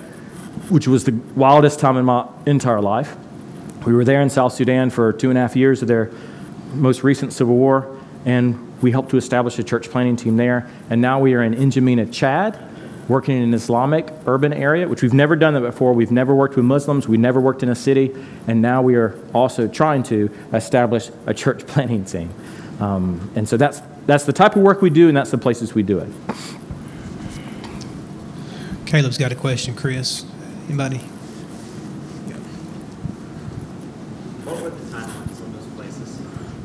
[0.68, 3.16] which was the wildest time in my entire life.
[3.86, 6.10] We were there in South Sudan for two and a half years of their
[6.74, 10.68] most recent civil war, and we helped to establish a church planting team there.
[10.90, 12.58] And now we are in N'Djamena, Chad,
[13.08, 15.92] working in an Islamic urban area, which we've never done that before.
[15.92, 18.14] We've never worked with Muslims, we never worked in a city,
[18.46, 22.30] and now we are also trying to establish a church planting team.
[22.80, 25.74] Um, and so that's, that's the type of work we do, and that's the places
[25.74, 26.10] we do it.
[28.86, 30.24] Caleb's got a question, Chris.
[30.68, 31.00] Anybody?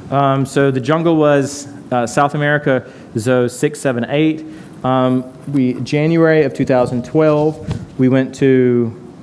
[0.09, 4.45] Um, so the jungle was uh, South America, seven, eight.
[4.83, 9.13] Um, we January of 2012, we went to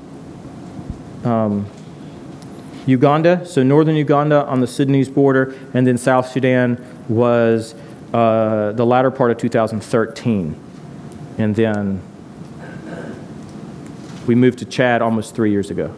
[1.24, 1.66] um,
[2.86, 7.74] Uganda, so northern Uganda on the Sudanese border, and then South Sudan was
[8.12, 10.56] uh, the latter part of 2013,
[11.38, 12.02] and then
[14.26, 15.94] we moved to Chad almost three years ago.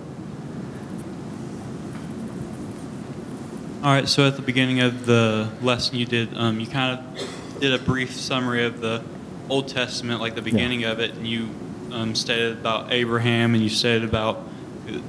[3.83, 7.61] All right, so at the beginning of the lesson you did, um, you kind of
[7.61, 9.03] did a brief summary of the
[9.49, 11.49] Old Testament, like the beginning of it, and you
[11.93, 14.41] um, stated about Abraham and you stated about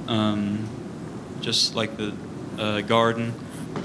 [0.06, 0.68] um,
[1.40, 2.14] just like the
[2.58, 3.32] uh, garden.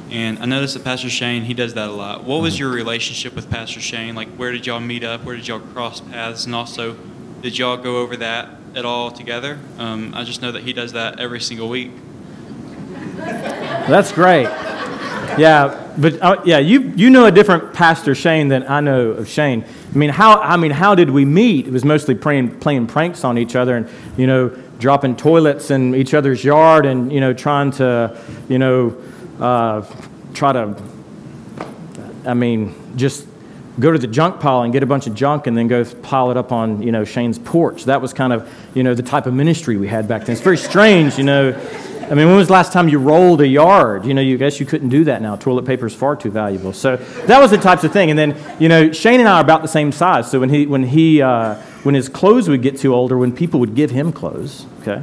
[0.10, 2.24] And I noticed that Pastor Shane, he does that a lot.
[2.24, 4.16] What was your relationship with Pastor Shane?
[4.16, 5.24] Like, where did y'all meet up?
[5.24, 6.46] Where did y'all cross paths?
[6.46, 6.96] And also,
[7.42, 9.60] did y'all go over that at all together?
[9.78, 11.92] Um, I just know that he does that every single week.
[13.16, 14.44] That's great.
[15.38, 19.28] Yeah, but uh, yeah, you you know a different Pastor Shane than I know of
[19.28, 19.66] Shane.
[19.94, 21.68] I mean, how I mean, how did we meet?
[21.68, 25.94] It was mostly playing playing pranks on each other, and you know, dropping toilets in
[25.94, 28.18] each other's yard, and you know, trying to,
[28.50, 28.96] you know,
[29.40, 29.86] uh,
[30.34, 30.82] try to.
[32.26, 33.28] I mean, just
[33.80, 36.32] go to the junk pile and get a bunch of junk and then go pile
[36.32, 37.86] it up on you know Shane's porch.
[37.86, 40.34] That was kind of you know the type of ministry we had back then.
[40.34, 41.52] It's very strange, you know.
[42.10, 44.06] I mean, when was the last time you rolled a yard?
[44.06, 45.36] You know, you guess you couldn't do that now.
[45.36, 46.74] Toilet paper is far too valuable.
[46.74, 48.10] So that was the types of thing.
[48.10, 50.30] And then, you know, Shane and I are about the same size.
[50.30, 53.34] So when he, when he, uh, when his clothes would get too old, or when
[53.34, 55.02] people would give him clothes, okay,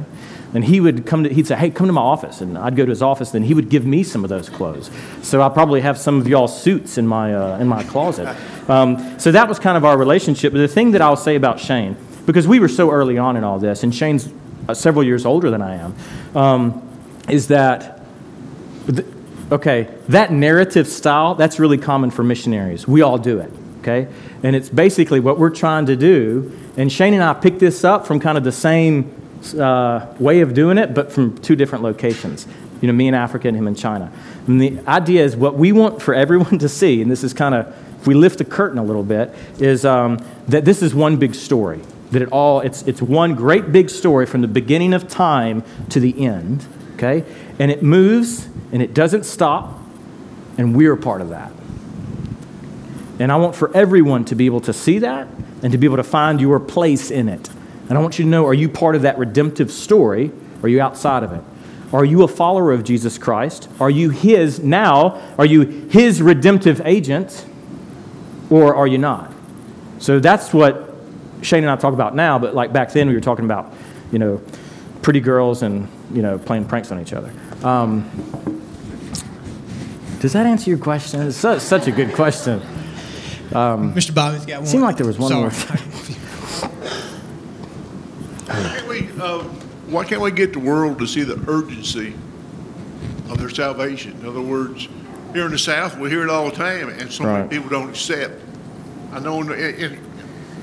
[0.53, 2.85] then he would come to, he'd say, "Hey, come to my office," and I'd go
[2.85, 3.31] to his office.
[3.31, 4.91] Then he would give me some of those clothes.
[5.21, 8.35] So I probably have some of y'all's suits in my uh, in my closet.
[8.69, 10.51] Um, so that was kind of our relationship.
[10.51, 13.43] But the thing that I'll say about Shane, because we were so early on in
[13.43, 14.29] all this, and Shane's
[14.67, 15.95] uh, several years older than I am.
[16.35, 16.90] Um,
[17.31, 18.01] is that,
[19.51, 22.87] okay, that narrative style, that's really common for missionaries.
[22.87, 24.07] We all do it, okay?
[24.43, 26.57] And it's basically what we're trying to do.
[26.77, 29.13] And Shane and I picked this up from kind of the same
[29.57, 32.47] uh, way of doing it, but from two different locations.
[32.81, 34.11] You know, me in Africa and him in China.
[34.47, 37.55] And the idea is what we want for everyone to see, and this is kind
[37.55, 37.67] of,
[38.01, 40.17] if we lift the curtain a little bit, is um,
[40.47, 41.79] that this is one big story.
[42.09, 45.99] That it all, it's, it's one great big story from the beginning of time to
[45.99, 46.67] the end
[47.01, 47.27] okay?
[47.59, 49.79] And it moves and it doesn't stop,
[50.57, 51.51] and we're part of that.
[53.19, 55.27] And I want for everyone to be able to see that
[55.61, 57.49] and to be able to find your place in it.
[57.89, 60.31] And I want you to know are you part of that redemptive story?
[60.61, 61.43] Or are you outside of it?
[61.93, 63.67] Are you a follower of Jesus Christ?
[63.79, 65.21] Are you His now?
[65.37, 67.45] Are you His redemptive agent?
[68.49, 69.31] Or are you not?
[69.99, 70.95] So that's what
[71.41, 73.73] Shane and I talk about now, but like back then we were talking about,
[74.11, 74.41] you know,
[75.01, 77.31] pretty girls and you know playing pranks on each other.
[77.63, 78.09] Um,
[80.19, 81.21] does that answer your question?
[81.21, 82.61] It's su- such a good question.
[83.51, 84.13] Mr.
[84.13, 84.65] Bobby's got one.
[84.67, 85.41] Seemed like there was one Sorry.
[86.61, 86.71] more.
[88.47, 89.43] Can't we, uh,
[89.89, 92.13] why can't we get the world to see the urgency
[93.29, 94.13] of their salvation?
[94.19, 94.87] In other words,
[95.33, 97.49] here in the South, we hear it all the time, and so many Right.
[97.49, 98.33] people don't accept.
[99.11, 99.97] I know in, in,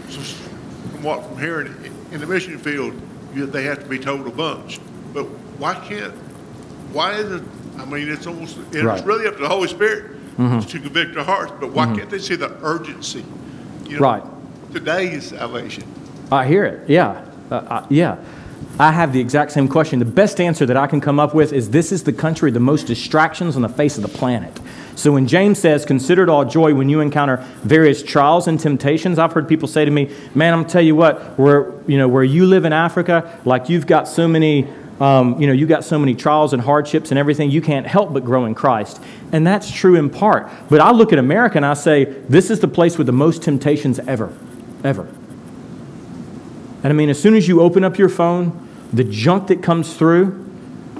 [0.08, 1.74] from what from hearing
[2.12, 2.94] in the mission field,
[3.34, 4.80] you, they have to be told a bunch.
[5.12, 5.24] But
[5.58, 6.14] why can't?
[6.92, 7.48] Why isn't?
[7.78, 8.82] I mean, it's almost and Right.
[8.82, 8.96] Mm-hmm.
[8.96, 11.52] it's really up to the Holy Spirit to convict their hearts.
[11.58, 13.24] But why can't they see the urgency?
[13.86, 14.22] You know, Right.
[14.72, 15.84] Today's salvation.
[16.30, 16.88] I hear it.
[16.88, 17.24] Yeah.
[17.50, 18.18] Uh, uh, yeah.
[18.78, 19.98] I have the exact same question.
[19.98, 22.60] The best answer that I can come up with is this is the country, the
[22.60, 24.60] most distractions on the face of the planet.
[24.94, 29.18] So when James says, consider it all joy when you encounter various trials and temptations,
[29.18, 32.22] I've heard people say to me, man, I'm tell you what, where, you know, where
[32.24, 34.68] you live in Africa, like you've got so many,
[35.00, 38.12] um, you know, you got so many trials and hardships and everything, you can't help
[38.12, 39.00] but grow in Christ.
[39.32, 40.50] And that's true in part.
[40.68, 43.42] But I look at America and I say, this is the place with the most
[43.42, 44.32] temptations ever,
[44.82, 45.08] ever.
[46.82, 49.94] And I mean, as soon as you open up your phone, the junk that comes
[49.94, 50.44] through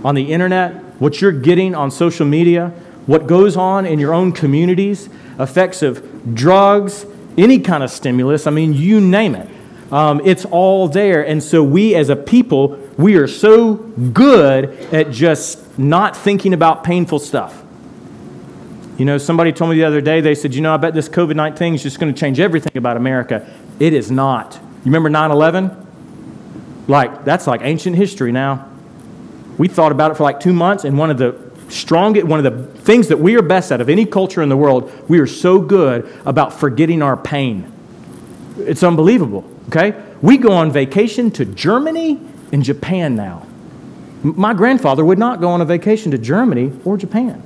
[0.05, 2.69] on the internet, what you're getting on social media,
[3.07, 8.51] what goes on in your own communities, effects of drugs, any kind of stimulus, I
[8.51, 9.49] mean, you name it.
[9.93, 11.25] Um, it's all there.
[11.25, 16.83] And so, we as a people, we are so good at just not thinking about
[16.83, 17.63] painful stuff.
[18.99, 21.09] You know, somebody told me the other day, they said, you know, I bet this
[21.09, 23.49] COVID 19 is just going to change everything about America.
[23.79, 24.57] It is not.
[24.57, 25.87] You remember 9 11?
[26.89, 28.69] Like, that's like ancient history now.
[29.59, 31.39] We thought about it for like two months, and one of the
[31.69, 34.57] strongest, one of the things that we are best at of any culture in the
[34.57, 37.71] world, we are so good about forgetting our pain.
[38.57, 40.03] It's unbelievable, okay?
[40.21, 42.21] We go on vacation to Germany
[42.53, 43.47] and Japan now.
[44.23, 47.43] My grandfather would not go on a vacation to Germany or Japan,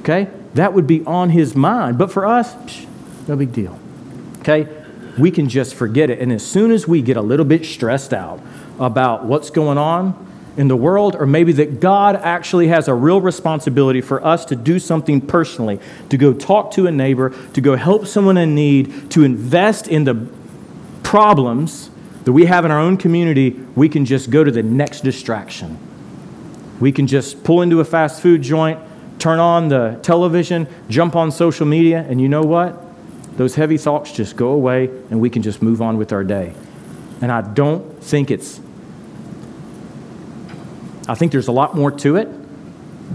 [0.00, 0.28] okay?
[0.54, 1.98] That would be on his mind.
[1.98, 2.86] But for us, psh,
[3.28, 3.78] no big deal,
[4.40, 4.68] okay?
[5.18, 6.18] We can just forget it.
[6.18, 8.40] And as soon as we get a little bit stressed out
[8.78, 13.20] about what's going on in the world, or maybe that God actually has a real
[13.20, 17.76] responsibility for us to do something personally, to go talk to a neighbor, to go
[17.76, 20.26] help someone in need, to invest in the
[21.02, 21.90] problems
[22.26, 25.78] that we have in our own community, we can just go to the next distraction.
[26.80, 28.80] We can just pull into a fast food joint,
[29.20, 32.82] turn on the television, jump on social media, and you know what?
[33.36, 36.52] Those heavy thoughts just go away and we can just move on with our day.
[37.20, 38.60] And I don't think it's,
[41.08, 42.28] I think there's a lot more to it.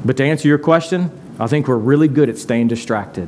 [0.06, 3.28] But to answer your question, I think we're really good at staying distracted.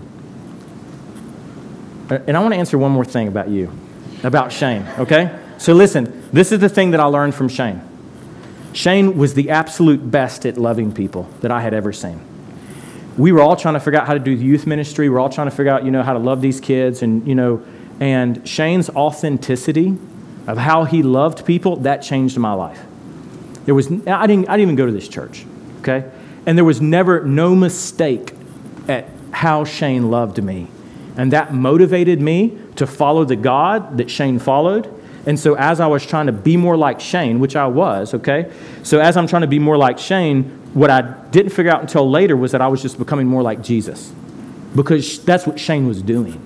[2.09, 3.69] Uh, And I want to answer one more thing about you,
[4.23, 5.41] about Shane, okay?
[5.64, 7.82] So listen, this is the thing that I learned from Shane.
[8.74, 12.20] Shane was the absolute best at loving people that I had ever seen.
[13.18, 15.07] We were all trying to figure out how to do youth ministry.
[15.07, 17.34] We're all trying to figure out, you know, how to love these kids and, you
[17.34, 17.64] know,
[18.01, 19.97] and Shane's authenticity
[20.47, 22.82] of how he loved people, that changed my life.
[23.64, 25.45] There was, I didn't, I didn't even go to this church,
[25.80, 26.11] okay?
[26.45, 28.34] And there was never no mistake
[28.89, 30.68] at how Shane loved me.
[31.16, 34.92] And that motivated me to follow the God that Shane followed.
[35.26, 38.51] And so as I was trying to be more like Shane, which I was, okay?
[38.84, 40.43] So as I'm trying to be more like Shane,
[40.74, 41.01] what I
[41.32, 44.11] didn't figure out until later was that I was just becoming more like Jesus.
[44.76, 46.41] Because that's what Shane was doing.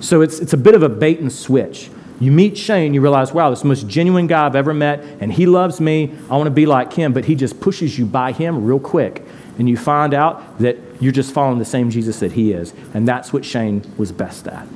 [0.00, 1.88] So it's, it's a bit of a bait and switch.
[2.20, 5.46] You meet Shane, you realize, wow, this most genuine guy I've ever met, and he
[5.46, 6.14] loves me.
[6.30, 9.24] I want to be like him, but he just pushes you by him real quick.
[9.58, 12.72] And you find out that you're just following the same Jesus that he is.
[12.92, 14.66] And that's what Shane was best at.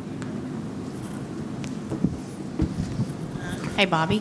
[3.79, 4.21] Hey, Bobby.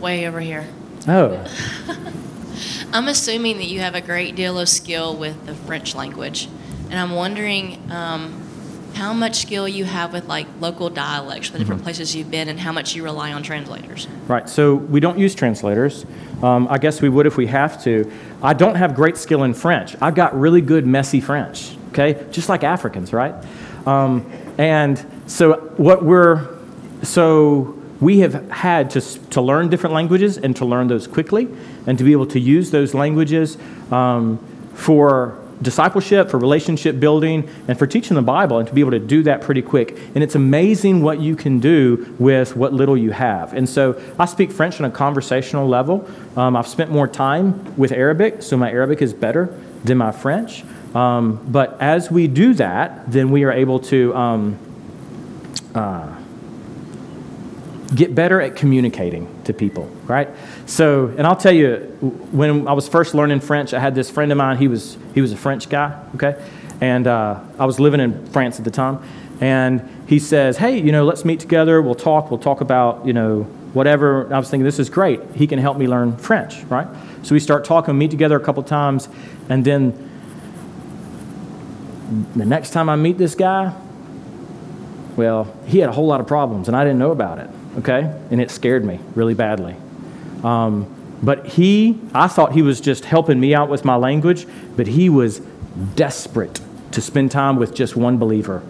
[0.00, 0.66] Way over here.
[1.06, 1.44] Oh,
[2.94, 6.48] I'm assuming that you have a great deal of skill with the French language.
[6.88, 8.42] And I'm wondering um,
[8.94, 12.58] how much skill you have with like local dialects the different places you've been and
[12.58, 14.08] how much you rely on translators.
[14.28, 14.48] right.
[14.48, 16.06] So we don't use translators.
[16.42, 18.10] Um, I guess we would if we have to.
[18.42, 19.94] I don't have great skill in French.
[20.00, 22.26] I've got really good, messy French, okay?
[22.30, 23.34] Just like Africans, right?
[23.86, 24.24] Um,
[24.56, 26.48] and so what we're,
[27.02, 31.48] so we have had to, to learn different languages and to learn those quickly
[31.86, 33.56] and to be able to use those languages
[33.90, 34.38] um,
[34.74, 38.98] for discipleship, for relationship building, and for teaching the Bible, and to be able to
[38.98, 39.96] do that pretty quick.
[40.14, 43.52] And it's amazing what you can do with what little you have.
[43.54, 46.08] And so I speak French on a conversational level.
[46.36, 50.64] Um, I've spent more time with Arabic, so my Arabic is better than my French.
[50.94, 54.14] Um, but as we do that, then we are able to.
[54.14, 54.58] Um,
[57.94, 60.28] get better at communicating to people, right?
[60.66, 61.76] So, and I'll tell you,
[62.32, 64.56] when I was first learning French, I had this friend of mine.
[64.58, 66.42] He was he was a French guy, okay,
[66.80, 69.02] and uh, I was living in France at the time,
[69.40, 71.80] and he says, "Hey, you know, let's meet together.
[71.82, 72.30] We'll talk.
[72.30, 73.42] We'll talk about you know
[73.72, 75.20] whatever." I was thinking, this is great.
[75.34, 76.88] He can help me learn French, right?
[77.22, 79.08] So we start talking, meet together a couple times,
[79.48, 80.10] and then
[82.36, 83.74] the next time I meet this guy,
[85.16, 88.14] well, he had a whole lot of problems, and I didn't know about it, okay?
[88.30, 89.76] And it scared me really badly.
[90.42, 90.86] Um,
[91.22, 94.46] but he, I thought he was just helping me out with my language,
[94.76, 95.40] but he was
[95.94, 96.60] desperate
[96.92, 98.62] to spend time with just one believer,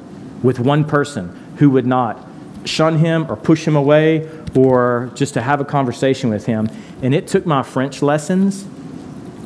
[0.43, 1.29] with one person
[1.59, 2.25] who would not
[2.65, 6.69] shun him or push him away or just to have a conversation with him.
[7.03, 8.65] And it took my French lessons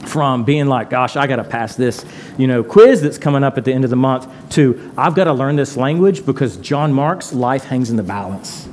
[0.06, 2.04] from being like, gosh, I got to pass this,
[2.36, 5.24] you know, quiz that's coming up at the end of the month to I've got
[5.24, 8.67] to learn this language because Jean Marc's life hangs in the balance.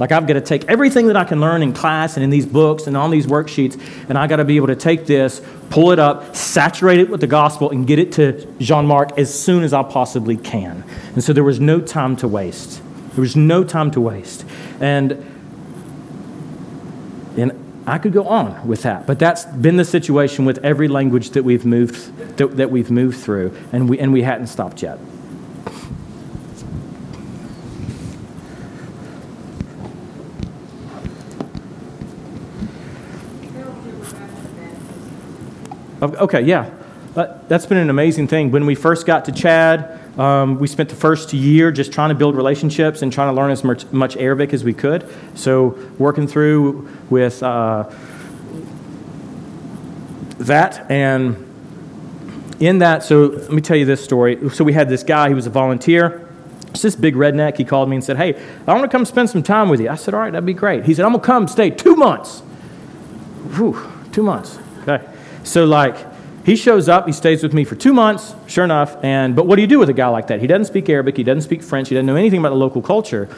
[0.00, 2.46] Like I've got to take everything that I can learn in class and in these
[2.46, 3.78] books and on these worksheets,
[4.08, 7.20] and I got to be able to take this, pull it up, saturate it with
[7.20, 10.82] the gospel, and get it to Jean Marc as soon as I possibly can.
[11.14, 12.82] And so there was no time to waste.
[13.14, 14.46] There was no time to waste.
[14.80, 15.26] And
[17.36, 17.52] and
[17.86, 21.42] I could go on with that, but that's been the situation with every language that
[21.42, 24.98] we've moved that, that we've moved through, and we and we hadn't stopped yet.
[36.02, 36.70] Okay, yeah.
[37.14, 38.50] That's been an amazing thing.
[38.50, 42.14] When we first got to Chad, um, we spent the first year just trying to
[42.14, 45.08] build relationships and trying to learn as much, much Arabic as we could.
[45.34, 47.90] So, working through with uh,
[50.38, 50.90] that.
[50.90, 51.46] And
[52.60, 54.48] in that, so let me tell you this story.
[54.50, 56.26] So, we had this guy, he was a volunteer.
[56.68, 57.56] It's this big redneck.
[57.56, 59.90] He called me and said, Hey, I want to come spend some time with you.
[59.90, 60.84] I said, All right, that'd be great.
[60.84, 62.40] He said, I'm going to come stay two months.
[63.56, 64.58] Whew, two months.
[65.44, 65.96] So, like,
[66.44, 68.96] he shows up, he stays with me for two months, sure enough.
[69.04, 70.40] And but what do you do with a guy like that?
[70.40, 72.82] He doesn't speak Arabic, he doesn't speak French, he doesn't know anything about the local
[72.82, 73.28] culture.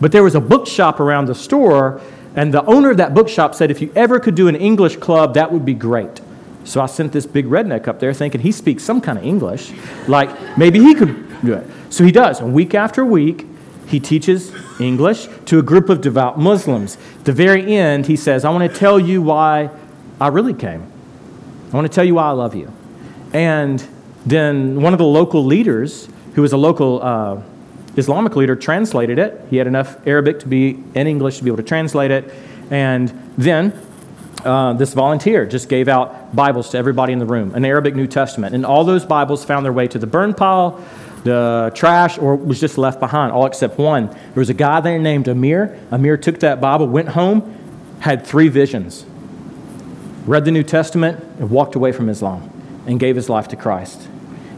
[0.00, 2.00] But there was a bookshop around the store,
[2.34, 5.34] and the owner of that bookshop said, if you ever could do an English club,
[5.34, 6.20] that would be great.
[6.64, 9.72] So I sent this big redneck up there thinking he speaks some kind of English.
[10.06, 11.66] Like maybe he could do it.
[11.88, 12.40] So he does.
[12.40, 13.46] And week after week,
[13.86, 16.96] he teaches English to a group of devout Muslims.
[17.18, 19.70] At the very end, he says, I want to tell you why
[20.20, 20.89] I really came.
[21.72, 22.72] I want to tell you why I love you.
[23.32, 23.86] And
[24.26, 27.40] then one of the local leaders, who was a local uh,
[27.96, 29.46] Islamic leader, translated it.
[29.50, 32.34] He had enough Arabic to be in English to be able to translate it.
[32.72, 33.08] And
[33.38, 33.72] then
[34.44, 38.08] uh, this volunteer just gave out Bibles to everybody in the room, an Arabic New
[38.08, 38.52] Testament.
[38.52, 40.84] And all those Bibles found their way to the burn pile,
[41.22, 44.08] the trash, or was just left behind, all except one.
[44.08, 45.78] There was a guy there named Amir.
[45.92, 47.56] Amir took that Bible, went home,
[48.00, 49.04] had three visions
[50.30, 52.48] read the New Testament, and walked away from Islam
[52.86, 54.08] and gave his life to Christ.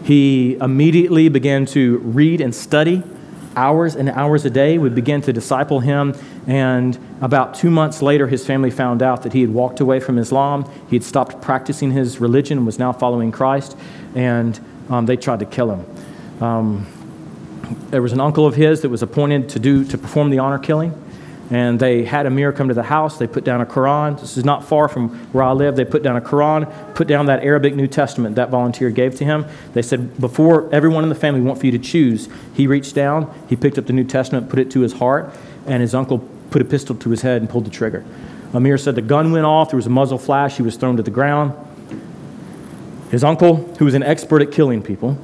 [0.04, 3.02] He immediately began to read and study
[3.56, 4.76] hours and hours a day.
[4.76, 6.14] We began to disciple him,
[6.46, 10.18] and about two months later, his family found out that he had walked away from
[10.18, 10.70] Islam.
[10.90, 13.74] He had stopped practicing his religion and was now following Christ,
[14.14, 14.60] and
[14.90, 16.42] um, they tried to kill him.
[16.42, 16.86] Um,
[17.88, 20.58] there was an uncle of his that was appointed to do to perform the honor
[20.58, 20.92] killing
[21.50, 23.18] and they had Amir come to the house.
[23.18, 24.18] They put down a Quran.
[24.18, 25.76] This is not far from where I live.
[25.76, 29.24] They put down a Quran, put down that Arabic New Testament that volunteer gave to
[29.24, 29.44] him.
[29.74, 33.32] They said, before everyone in the family want for you to choose, he reached down,
[33.48, 35.34] he picked up the New Testament, put it to his heart,
[35.66, 36.18] and his uncle
[36.50, 38.04] put a pistol to his head and pulled the trigger.
[38.54, 41.02] Amir said the gun went off, there was a muzzle flash, he was thrown to
[41.02, 41.52] the ground.
[43.10, 45.18] His uncle, who was an expert at killing people,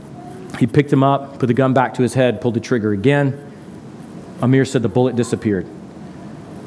[0.59, 3.45] he picked him up, put the gun back to his head, pulled the trigger again.
[4.43, 5.67] Amir said the bullet disappeared.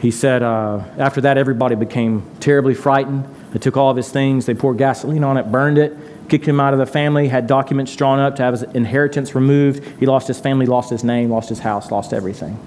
[0.02, 3.24] He said uh, after that, everybody became terribly frightened.
[3.52, 5.96] They took all of his things, they poured gasoline on it, burned it,
[6.28, 9.84] kicked him out of the family, had documents drawn up to have his inheritance removed.
[10.00, 12.58] He lost his family, lost his name, lost his house, lost everything.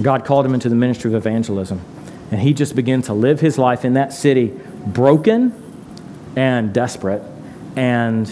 [0.00, 1.80] God called him into the ministry of evangelism.
[2.30, 4.52] And he just began to live his life in that city,
[4.86, 5.52] broken
[6.36, 7.22] and desperate,
[7.74, 8.30] and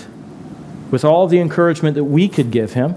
[0.90, 2.94] with all the encouragement that we could give him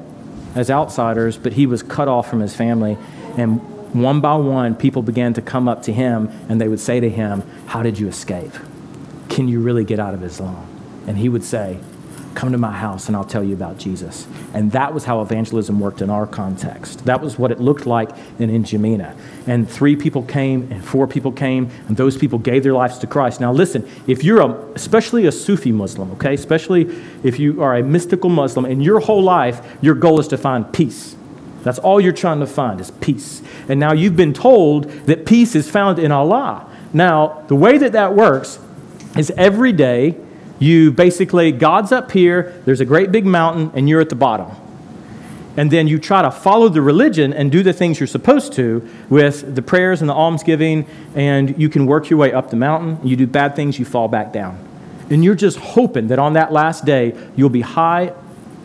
[0.53, 2.97] as outsiders, but he was cut off from his family.
[3.37, 3.61] And
[3.93, 7.09] one by one, people began to come up to him and they would say to
[7.09, 8.53] him, How did you escape?
[9.29, 10.67] Can you really get out of Islam?
[11.07, 11.79] And he would say,
[12.35, 14.27] Come to my house and I'll tell you about Jesus.
[14.53, 17.05] And that was how evangelism worked in our context.
[17.05, 19.15] That was what it looked like in N'Djamena.
[19.47, 23.07] And three people came and four people came, and those people gave their lives to
[23.07, 23.41] Christ.
[23.41, 27.83] Now, listen, if you're a, especially a Sufi Muslim, okay, especially if you are a
[27.83, 31.16] mystical Muslim, and your whole life, your goal is to find peace
[31.67, 33.41] That's all you're trying to find is peace.
[33.67, 36.65] And now you've been told that peace is found in Allah.
[36.93, 38.59] Now, the way that that works
[39.17, 40.15] is every day
[40.59, 44.49] you basically, God's up here, there's a great big mountain, and you're at the bottom.
[45.55, 48.87] And then you try to follow the religion and do the things you're supposed to
[49.09, 52.99] with the prayers and the almsgiving, and you can work your way up the mountain.
[53.05, 54.63] You do bad things, you fall back down.
[55.09, 58.13] And you're just hoping that on that last day, you'll be high,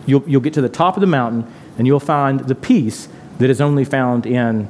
[0.07, 3.09] you'll, you'll get to the top of the mountain, and you'll find the peace
[3.39, 4.69] that is only found in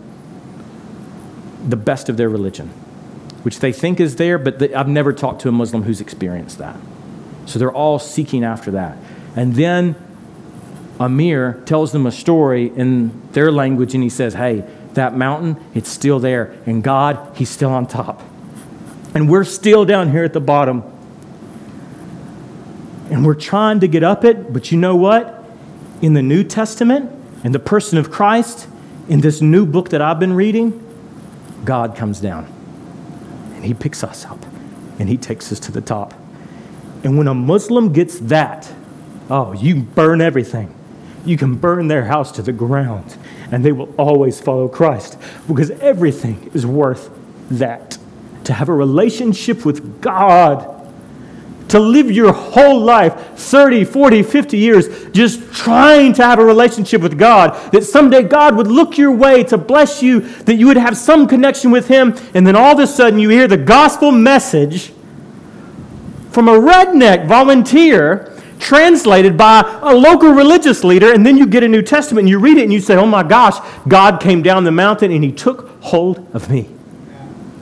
[1.66, 2.68] the best of their religion,
[3.42, 6.76] which they think is there, but I've never talked to a Muslim who's experienced that.
[7.46, 8.96] So they're all seeking after that.
[9.36, 9.96] And then
[11.00, 15.88] Amir tells them a story in their language, and he says, Hey, that mountain, it's
[15.88, 16.55] still there.
[16.66, 18.22] And God, He's still on top.
[19.14, 20.82] And we're still down here at the bottom.
[23.11, 25.41] And we're trying to get up it, but you know what?
[26.03, 27.11] In the New Testament,
[27.44, 28.68] in the person of Christ,
[29.09, 30.78] in this new book that I've been reading,
[31.64, 32.53] God comes down
[33.55, 34.44] and He picks us up
[34.98, 36.12] and He takes us to the top.
[37.05, 38.72] And when a Muslim gets that,
[39.30, 40.74] oh, you burn everything.
[41.24, 43.16] You can burn their house to the ground
[43.53, 47.11] and they will always follow Christ because everything is worth
[47.48, 47.96] that.
[48.44, 50.72] To have a relationship with God
[51.73, 57.01] to live your whole life 30, 40, 50 years just trying to have a relationship
[57.01, 60.77] with God, that someday God would look your way to bless you, that you would
[60.77, 64.12] have some connection with Him, and then all of a sudden you hear the gospel
[64.12, 64.93] message
[66.31, 71.68] from a redneck volunteer translated by a local religious leader, and then you get a
[71.68, 73.57] New Testament and you read it and you say, Oh my gosh,
[73.89, 76.68] God came down the mountain and He took hold of me.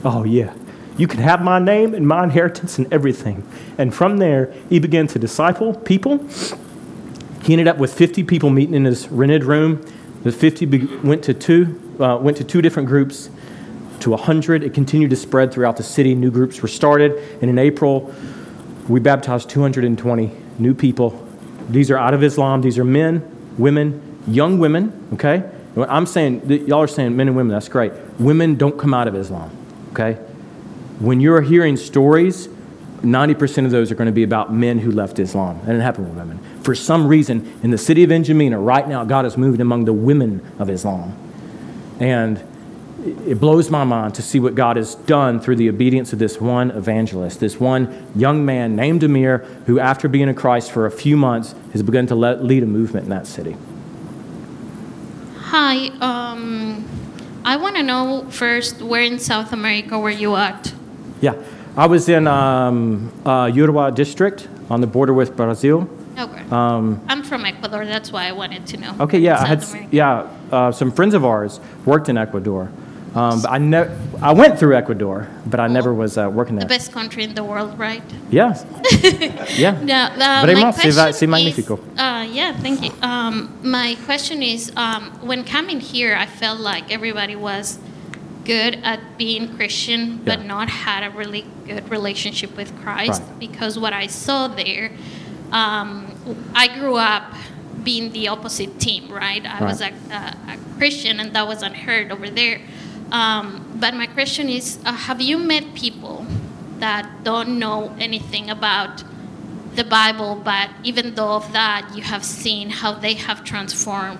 [0.04, 0.52] Oh, yeah.
[1.00, 3.42] You can have my name and my inheritance and everything.
[3.78, 6.18] And from there, he began to disciple people.
[7.42, 9.80] He ended up with 50 people meeting in his rented room.
[10.24, 13.30] The 50 be- went to two, uh, went to two different groups,
[14.00, 14.62] to 100.
[14.62, 16.14] It continued to spread throughout the city.
[16.14, 17.16] New groups were started.
[17.40, 18.14] And in April,
[18.86, 21.26] we baptized 220 new people.
[21.70, 22.60] These are out of Islam.
[22.60, 23.24] These are men,
[23.56, 25.50] women, young women, okay?
[25.76, 27.94] I'm saying, y'all are saying men and women, that's great.
[28.18, 29.50] Women don't come out of Islam,
[29.92, 30.18] okay?
[31.00, 32.48] When you're hearing stories,
[33.02, 35.58] 90% of those are going to be about men who left Islam.
[35.60, 36.38] That didn't happen with women.
[36.62, 39.94] For some reason, in the city of N'Djamena, right now, God has moved among the
[39.94, 41.16] women of Islam.
[41.98, 42.42] And
[43.26, 46.38] it blows my mind to see what God has done through the obedience of this
[46.38, 50.90] one evangelist, this one young man named Amir, who, after being in Christ for a
[50.90, 53.56] few months, has begun to let, lead a movement in that city.
[55.36, 56.86] Hi, um,
[57.42, 60.74] I want to know first where in South America were you at?
[61.20, 61.34] Yeah,
[61.76, 63.50] I was in um, uh,
[63.90, 65.88] district on the border with Brazil.
[66.18, 66.42] Okay.
[66.50, 67.84] Um, I'm from Ecuador.
[67.86, 68.94] That's why I wanted to know.
[69.00, 69.88] okay, yeah, I had America.
[69.90, 72.68] yeah uh, some friends of ours worked in Ecuador.
[73.14, 73.90] Um, but I ne-
[74.22, 76.62] I went through Ecuador, but I never was uh, working there.
[76.68, 78.02] The best country in the world, right?
[78.30, 78.64] Yes.
[79.58, 79.72] yeah.
[79.82, 81.74] No, uh, Vraiment, my c'est va- question c'est magnifico.
[81.74, 82.92] is- Uh, yeah, thank you.
[83.02, 87.78] Um, my question is, um, when coming here, I felt like everybody was
[88.54, 90.54] good at being Christian, but Yeah.
[90.54, 93.22] not had a really good relationship with Christ.
[93.22, 93.38] Right.
[93.46, 94.86] Because what I saw there,
[95.62, 95.90] um,
[96.62, 97.26] I grew up
[97.90, 99.44] being the opposite team, right?
[99.56, 100.20] I was a, a,
[100.52, 102.58] a Christian, and that was unheard over there.
[103.20, 103.44] Um,
[103.82, 106.16] but my question is, uh, have you met people
[106.84, 107.78] that don't know
[108.08, 108.92] anything about
[109.78, 114.18] the Bible, but even though of that, you have seen how they have transformed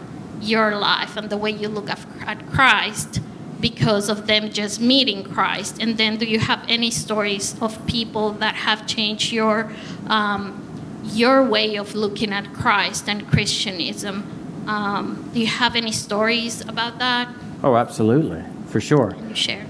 [0.52, 3.20] your life and the way you look at Christ
[3.60, 5.78] because of them just meeting Christ?
[5.80, 9.70] And then, do you have any stories of people that have changed your
[10.08, 10.66] um,
[11.04, 14.24] your way of looking at Christ and Christianism?
[14.66, 17.28] Um, do you have any stories about that?
[17.62, 19.12] Oh, absolutely, for sure.
[19.12, 19.66] Can you share?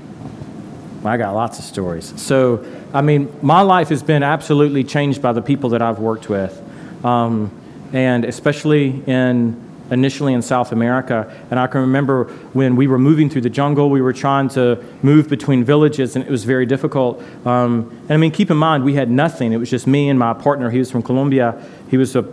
[1.04, 2.12] I got lots of stories.
[2.20, 6.28] So, I mean, my life has been absolutely changed by the people that I've worked
[6.28, 6.62] with,
[7.04, 7.50] um,
[7.92, 11.34] and especially in initially in South America.
[11.50, 14.82] And I can remember when we were moving through the jungle, we were trying to
[15.02, 17.22] move between villages, and it was very difficult.
[17.44, 19.52] Um, and I mean, keep in mind, we had nothing.
[19.52, 20.70] It was just me and my partner.
[20.70, 21.62] He was from Colombia.
[21.90, 22.24] He was a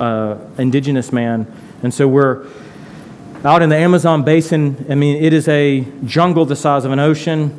[0.00, 1.46] uh, indigenous man,
[1.82, 2.46] and so we're
[3.44, 4.86] out in the Amazon basin.
[4.88, 7.56] I mean, it is a jungle the size of an ocean,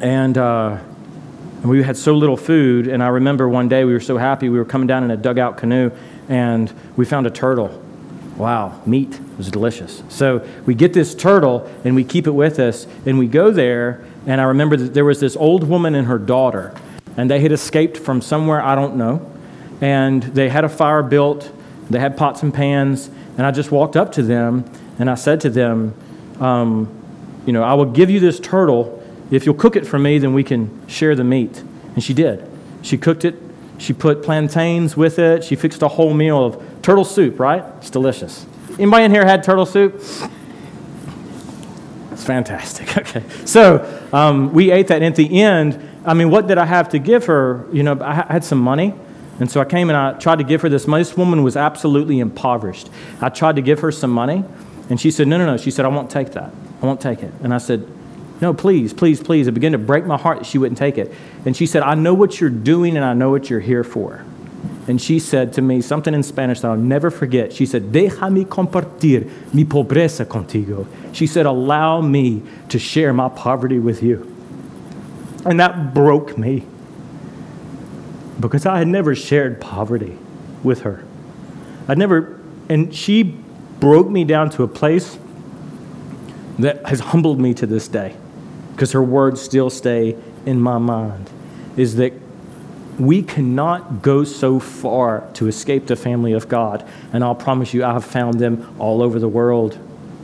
[0.00, 0.78] and, uh,
[1.62, 2.88] and we had so little food.
[2.88, 5.16] And I remember one day we were so happy we were coming down in a
[5.16, 5.90] dugout canoe,
[6.28, 7.83] and we found a turtle.
[8.36, 10.02] Wow, meat was delicious.
[10.08, 14.04] So we get this turtle and we keep it with us, and we go there.
[14.26, 16.74] And I remember that there was this old woman and her daughter,
[17.16, 19.30] and they had escaped from somewhere I don't know,
[19.80, 21.50] and they had a fire built.
[21.90, 24.64] They had pots and pans, and I just walked up to them
[24.98, 25.94] And I said to them,
[26.40, 26.88] um,
[27.46, 29.02] You know, I will give you this turtle.
[29.30, 31.62] If you'll cook it for me, then we can share the meat.
[31.94, 32.48] And she did.
[32.82, 33.36] She cooked it.
[33.78, 35.42] She put plantains with it.
[35.42, 37.64] She fixed a whole meal of turtle soup, right?
[37.78, 38.46] It's delicious.
[38.78, 39.94] Anybody in here had turtle soup?
[42.12, 42.84] It's fantastic.
[43.04, 43.24] Okay.
[43.44, 44.96] So um, we ate that.
[44.96, 47.66] And at the end, I mean, what did I have to give her?
[47.72, 48.94] You know, I had some money.
[49.40, 51.02] And so I came and I tried to give her this money.
[51.02, 52.90] This woman was absolutely impoverished.
[53.20, 54.44] I tried to give her some money.
[54.90, 55.56] And she said, No, no, no.
[55.56, 56.52] She said, I won't take that.
[56.82, 57.32] I won't take it.
[57.42, 57.86] And I said,
[58.40, 59.46] No, please, please, please.
[59.46, 61.12] It began to break my heart that she wouldn't take it.
[61.44, 64.24] And she said, I know what you're doing and I know what you're here for.
[64.86, 67.52] And she said to me something in Spanish that I'll never forget.
[67.52, 70.86] She said, Déjame compartir mi pobreza contigo.
[71.14, 74.30] She said, Allow me to share my poverty with you.
[75.46, 76.66] And that broke me
[78.40, 80.18] because I had never shared poverty
[80.62, 81.04] with her.
[81.88, 83.22] I'd never, and she
[83.80, 85.18] broke me down to a place
[86.58, 88.16] that has humbled me to this day
[88.72, 91.30] because her words still stay in my mind
[91.76, 92.12] is that
[92.98, 96.86] we cannot go so far to escape the family of God.
[97.12, 99.78] And I'll promise you, I have found them all over the world.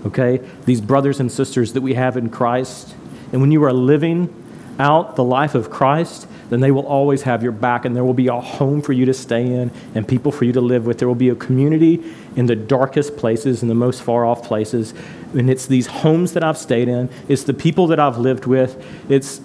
[0.06, 0.40] Okay?
[0.64, 2.94] These brothers and sisters that we have in Christ.
[3.32, 4.34] And when you are living
[4.78, 8.14] out the life of Christ, then they will always have your back and there will
[8.14, 10.98] be a home for you to stay in and people for you to live with.
[10.98, 12.02] There will be a community
[12.34, 14.92] in the darkest places, in the most far off places.
[15.32, 18.84] And it's these homes that I've stayed in, it's the people that I've lived with,
[19.08, 19.40] it's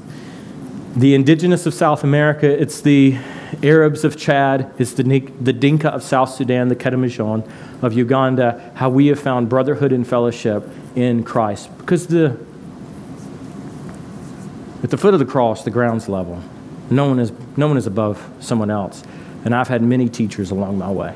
[0.96, 3.18] the indigenous of South America, it's the
[3.62, 5.04] Arabs of Chad, it's the,
[5.41, 7.50] the Dinka of South Sudan, the Karamojong
[7.82, 11.76] of Uganda, how we have found brotherhood and fellowship in Christ.
[11.78, 12.38] Because the,
[14.84, 16.41] at the foot of the cross, the ground's level.
[16.89, 19.04] No one is, no one is above someone else.
[19.43, 21.16] And I've had many teachers along my way.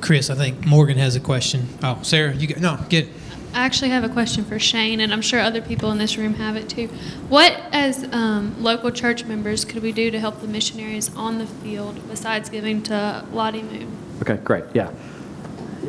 [0.00, 1.68] Chris, I think Morgan has a question.
[1.82, 3.08] Oh, Sarah, you go, no, get.
[3.54, 6.34] I actually have a question for Shane, and I'm sure other people in this room
[6.34, 6.88] have it too.
[7.28, 11.46] What, as um, local church members, could we do to help the missionaries on the
[11.46, 13.96] field besides giving to Lottie Moon?
[14.22, 14.64] Okay, great.
[14.74, 14.90] Yeah.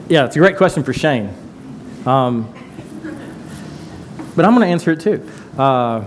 [0.10, 1.34] Yeah, it's a great question for Shane.
[2.06, 2.54] Um,
[4.36, 5.28] but I'm going to answer it too.
[5.58, 6.06] Uh,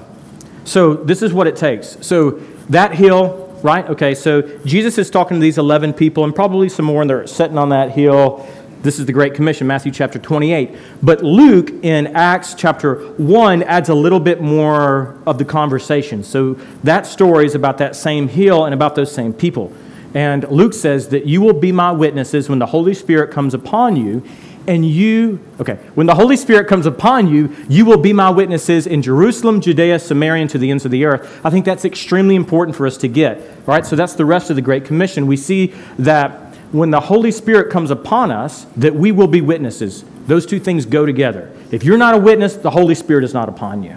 [0.62, 1.98] so this is what it takes.
[2.06, 3.84] So that hill, right?
[3.88, 7.26] Okay, so Jesus is talking to these 11 people and probably some more, and they're
[7.26, 8.48] sitting on that hill.
[8.80, 10.76] This is the Great Commission, Matthew chapter 28.
[11.02, 16.22] But Luke in Acts chapter 1 adds a little bit more of the conversation.
[16.22, 16.54] So
[16.84, 19.72] that story is about that same hill and about those same people.
[20.14, 23.96] And Luke says that you will be my witnesses when the Holy Spirit comes upon
[23.96, 24.22] you
[24.68, 28.86] and you, okay, when the Holy Spirit comes upon you, you will be my witnesses
[28.86, 31.40] in Jerusalem, Judea, Samaria, and to the ends of the earth.
[31.44, 33.84] I think that's extremely important for us to get, right?
[33.84, 35.26] So that's the rest of the Great Commission.
[35.26, 40.04] We see that when the Holy Spirit comes upon us, that we will be witnesses.
[40.26, 41.52] Those two things go together.
[41.70, 43.96] If you're not a witness, the Holy Spirit is not upon you.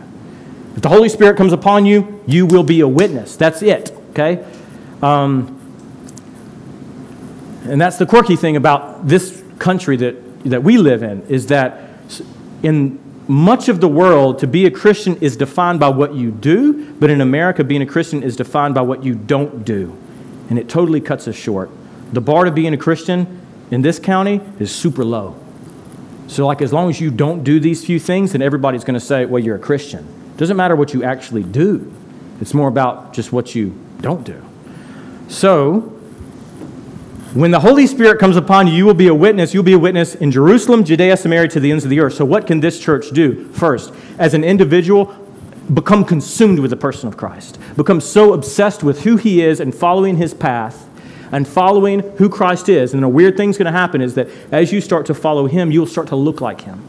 [0.75, 3.35] If the Holy Spirit comes upon you, you will be a witness.
[3.35, 4.45] That's it, okay?
[5.01, 5.57] Um,
[7.65, 11.79] and that's the quirky thing about this country that that we live in is that
[12.63, 16.91] in much of the world, to be a Christian is defined by what you do,
[16.93, 19.95] but in America, being a Christian is defined by what you don't do.
[20.49, 21.69] And it totally cuts us short.
[22.13, 23.41] The bar to being a Christian
[23.71, 25.37] in this county is super low.
[26.27, 29.05] So, like, as long as you don't do these few things, then everybody's going to
[29.05, 30.07] say, well, you're a Christian.
[30.33, 31.91] It doesn't matter what you actually do,
[32.39, 34.41] it's more about just what you don't do.
[35.27, 35.81] So,
[37.33, 39.53] when the Holy Spirit comes upon you, you will be a witness.
[39.53, 42.15] You'll be a witness in Jerusalem, Judea, Samaria, to the ends of the earth.
[42.15, 43.45] So, what can this church do?
[43.53, 45.05] First, as an individual,
[45.73, 47.57] become consumed with the person of Christ.
[47.77, 50.89] Become so obsessed with who he is and following his path
[51.31, 52.93] and following who Christ is.
[52.93, 55.71] And a weird thing's going to happen is that as you start to follow him,
[55.71, 56.83] you'll start to look like him.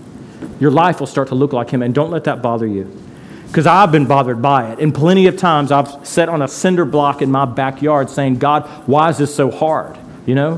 [0.60, 1.82] Your life will start to look like him.
[1.82, 2.84] And don't let that bother you.
[3.46, 4.78] Because I've been bothered by it.
[4.78, 8.66] And plenty of times I've sat on a cinder block in my backyard saying, God,
[8.88, 9.98] why is this so hard?
[10.26, 10.54] You know?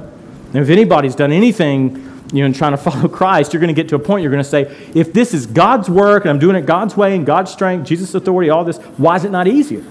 [0.53, 1.97] And if anybody's done anything,
[2.33, 4.31] you know, in trying to follow Christ, you're going to get to a point you're
[4.31, 4.63] going to say,
[4.95, 8.15] if this is God's work and I'm doing it God's way and God's strength, Jesus'
[8.15, 9.83] authority, all this, why is it not easier?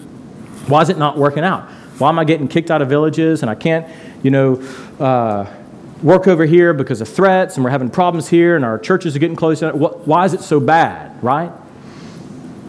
[0.67, 1.69] Why is it not working out?
[1.97, 3.87] Why am I getting kicked out of villages and I can't,
[4.23, 4.55] you know,
[4.99, 5.51] uh,
[6.01, 9.19] work over here because of threats and we're having problems here and our churches are
[9.19, 9.63] getting closed?
[9.63, 11.51] Why is it so bad, right?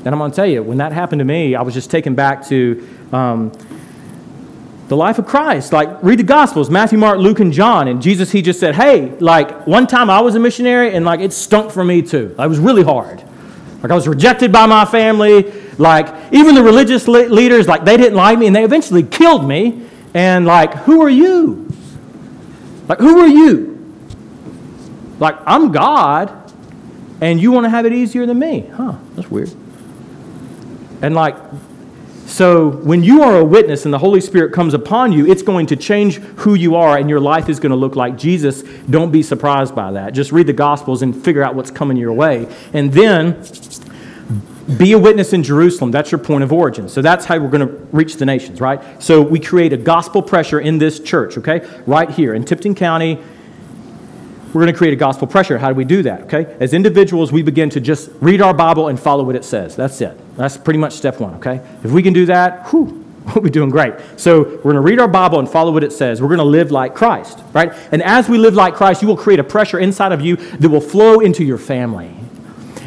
[0.05, 2.15] And I'm going to tell you, when that happened to me, I was just taken
[2.15, 3.53] back to um,
[4.89, 5.73] the life of Christ.
[5.73, 7.89] Like, read the Gospels Matthew, Mark, Luke, and John.
[7.89, 11.21] And Jesus, he just said, Hey, like, one time I was a missionary and, like,
[11.21, 12.35] it stunk for me too.
[12.39, 13.23] It was really hard.
[13.83, 15.64] Like, I was rejected by my family.
[15.79, 19.47] Like, even the religious le- leaders, like, they didn't like me and they eventually killed
[19.47, 19.83] me.
[20.15, 21.69] And, like, who are you?
[22.89, 23.75] Like, who are you?
[25.19, 26.53] Like, I'm God,
[27.21, 28.67] and you want to have it easier than me.
[28.75, 29.55] Huh, that's weird.
[31.01, 31.37] And like,
[32.27, 35.67] so when you are a witness and the Holy Spirit comes upon you, it's going
[35.67, 38.63] to change who you are and your life is going to look like Jesus.
[38.89, 40.15] Don't be surprised by that.
[40.15, 42.49] Just read the Gospels and figure out what's coming your way.
[42.73, 43.45] And then
[44.79, 45.91] be a witness in Jerusalem.
[45.91, 46.89] That's your point of origin.
[46.89, 49.03] So that's how we're going to reach the nations, right?
[49.03, 51.69] So we create a gospel pressure in this church, okay?
[51.87, 53.19] Right here in Tipton County,
[54.55, 55.59] we're going to create a gospel pressure.
[55.59, 56.23] How do we do that?
[56.23, 56.57] Okay?
[56.61, 59.75] As individuals, we begin to just read our Bible and follow what it says.
[59.75, 60.19] That's it.
[60.37, 61.61] That's pretty much step one, okay?
[61.83, 63.05] If we can do that, whew,
[63.35, 63.95] we'll be doing great.
[64.17, 66.23] So we're going to read our Bible and follow what it says.
[66.23, 67.73] We're going to live like Christ, right?
[67.91, 70.69] And as we live like Christ, you will create a pressure inside of you that
[70.69, 72.15] will flow into your family.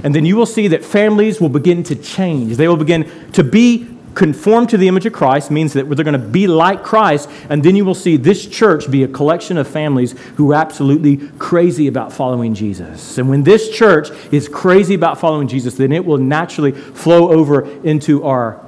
[0.08, 2.56] And then you will see that families will begin to change.
[2.56, 6.14] They will begin to be conformed to the image of Christ, means that they're going
[6.14, 7.30] to be like Christ.
[7.50, 11.18] And then you will see this church be a collection of families who are absolutely
[11.40, 13.18] crazy about following Jesus.
[13.18, 17.70] And when this church is crazy about following Jesus, then it will naturally flow over
[17.84, 18.64] into our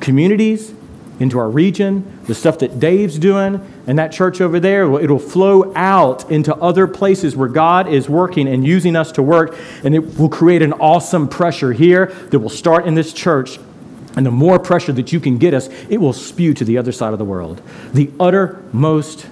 [0.00, 0.74] communities,
[1.20, 5.72] into our region, the stuff that Dave's doing, and that church over there, it'll flow
[5.74, 10.18] out into other places where God is working and using us to work, and it
[10.18, 13.58] will create an awesome pressure here that will start in this church.
[14.16, 16.92] And the more pressure that you can get us, it will spew to the other
[16.92, 17.62] side of the world.
[17.92, 19.26] The uttermost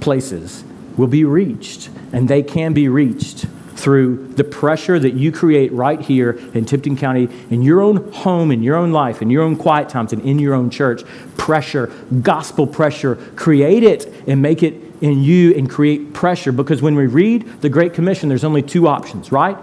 [0.00, 0.64] places
[0.96, 3.46] will be reached, and they can be reached
[3.80, 8.52] through the pressure that you create right here in Tipton County, in your own home,
[8.52, 11.02] in your own life, in your own quiet times, and in your own church.
[11.36, 11.86] Pressure,
[12.22, 13.16] gospel pressure.
[13.36, 17.68] Create it and make it in you and create pressure because when we read the
[17.68, 19.56] Great Commission, there's only two options, right?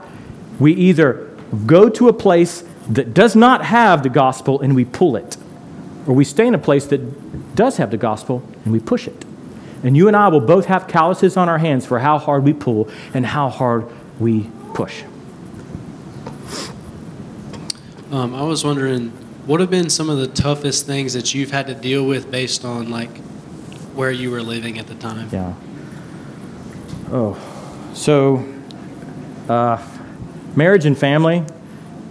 [0.60, 1.30] We either
[1.66, 5.38] go to a place that does not have the gospel and we pull it,
[6.08, 9.26] or we stay in a place that does have the gospel and we push it.
[9.84, 12.54] And you and I will both have calluses on our hands for how hard we
[12.54, 13.86] pull and how hard
[14.20, 15.04] we push.
[18.12, 19.10] Um, I was wondering,
[19.46, 22.64] what have been some of the toughest things that you've had to deal with based
[22.64, 23.18] on like
[23.96, 25.30] where you were living at the time?
[25.32, 25.54] Yeah.
[27.12, 27.38] Oh,
[27.94, 28.46] so
[29.50, 29.82] uh,
[30.56, 31.44] marriage and family,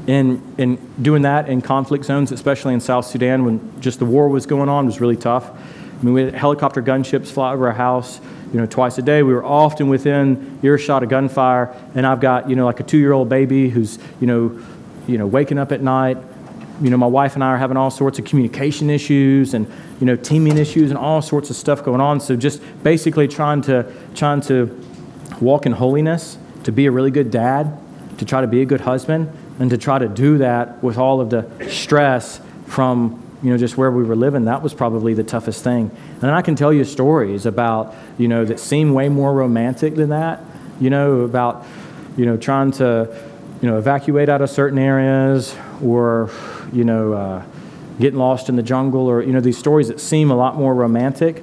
[0.07, 4.29] in in doing that in conflict zones, especially in South Sudan when just the war
[4.29, 5.51] was going on, was really tough.
[5.51, 8.21] I mean, we had helicopter gunships fly over our house
[8.53, 9.23] you know, twice a day.
[9.23, 13.29] We were often within earshot of gunfire, and I've got, you know, like a two-year-old
[13.29, 14.61] baby who's, you know,
[15.07, 16.19] you know, waking up at night.
[16.81, 19.67] You know, my wife and I are having all sorts of communication issues and,
[19.99, 22.21] you know, teaming issues and all sorts of stuff going on.
[22.21, 24.79] So just basically trying to trying to
[25.41, 27.79] walk in holiness, to be a really good dad,
[28.19, 31.21] to try to be a good husband, and to try to do that with all
[31.21, 35.25] of the stress from you know, just where we were living, that was probably the
[35.25, 35.91] toughest thing.
[36.23, 40.11] And I can tell you stories about, you know, that seem way more romantic than
[40.11, 40.43] that,
[40.81, 41.67] you know, about,
[42.17, 43.29] you know, trying to,
[43.61, 46.31] you know, evacuate out of certain areas or,
[46.73, 47.45] you know, uh,
[48.01, 50.75] getting lost in the jungle or, you know, these stories that seem a lot more
[50.75, 51.43] romantic.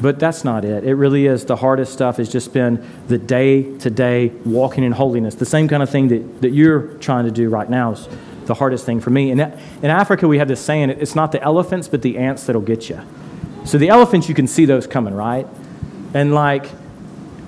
[0.00, 0.82] But that's not it.
[0.84, 4.92] It really is the hardest stuff has just been the day to day walking in
[4.92, 5.36] holiness.
[5.36, 8.08] The same kind of thing that, that you're trying to do right now is
[8.46, 9.30] the hardest thing for me.
[9.30, 12.62] And in Africa, we have this saying it's not the elephants, but the ants that'll
[12.62, 13.00] get you.
[13.64, 15.46] So the elephants, you can see those coming, right?
[16.14, 16.66] And like,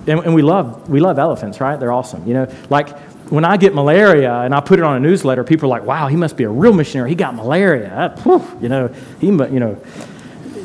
[0.07, 1.79] and, and we love we love elephants, right?
[1.79, 2.27] They're awesome.
[2.27, 2.97] You know, like
[3.31, 6.09] when I get malaria and I put it on a newsletter, people are like, "Wow,
[6.09, 7.11] he must be a real missionary.
[7.11, 8.89] He got malaria." Uh, Whew, you know,
[9.21, 9.79] he, you know,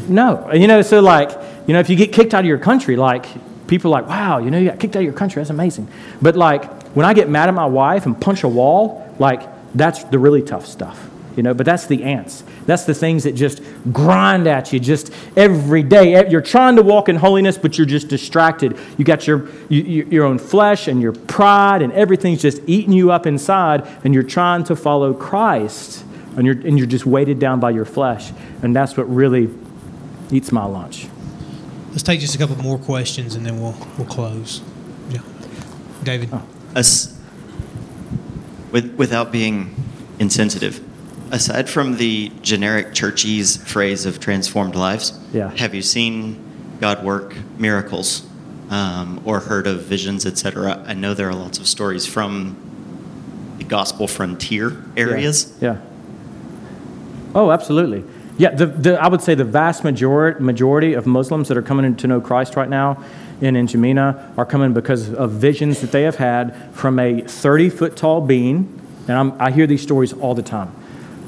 [0.07, 0.81] no, you know.
[0.81, 1.31] So like,
[1.67, 3.25] you know, if you get kicked out of your country, like
[3.67, 5.39] people are like, "Wow, you know, you got kicked out of your country.
[5.39, 5.87] That's amazing."
[6.21, 9.41] But like, when I get mad at my wife and punch a wall, like
[9.75, 12.43] that's the really tough stuff, you know, but that's the ants.
[12.65, 13.61] That's the things that just
[13.91, 16.29] grind at you just every day.
[16.29, 18.77] You're trying to walk in holiness, but you're just distracted.
[18.97, 23.11] You got your, you, your own flesh and your pride, and everything's just eating you
[23.11, 26.05] up inside, and you're trying to follow Christ,
[26.37, 28.31] and you're, and you're just weighted down by your flesh.
[28.61, 29.49] And that's what really
[30.31, 31.07] eats my lunch.
[31.89, 34.61] Let's take just a couple more questions, and then we'll, we'll close.
[35.09, 35.21] Yeah.
[36.03, 36.29] David.
[36.31, 36.45] Oh.
[36.75, 37.18] As,
[38.71, 39.75] with, without being
[40.19, 40.83] insensitive,
[41.31, 45.55] aside from the generic churchy's phrase of transformed lives, yeah.
[45.57, 46.43] have you seen
[46.79, 48.27] God work miracles
[48.69, 50.83] um, or heard of visions, etc.?
[50.87, 52.55] I know there are lots of stories from
[53.57, 55.57] the gospel frontier areas.
[55.61, 55.73] Yeah.
[55.73, 55.81] yeah.
[57.35, 58.03] Oh, absolutely.
[58.37, 61.95] Yeah, the, the, I would say the vast majority, majority of Muslims that are coming
[61.95, 63.03] to know Christ right now
[63.41, 67.95] in N'Djamena are coming because of visions that they have had from a 30 foot
[67.95, 68.79] tall being.
[69.07, 70.71] And I'm, I hear these stories all the time.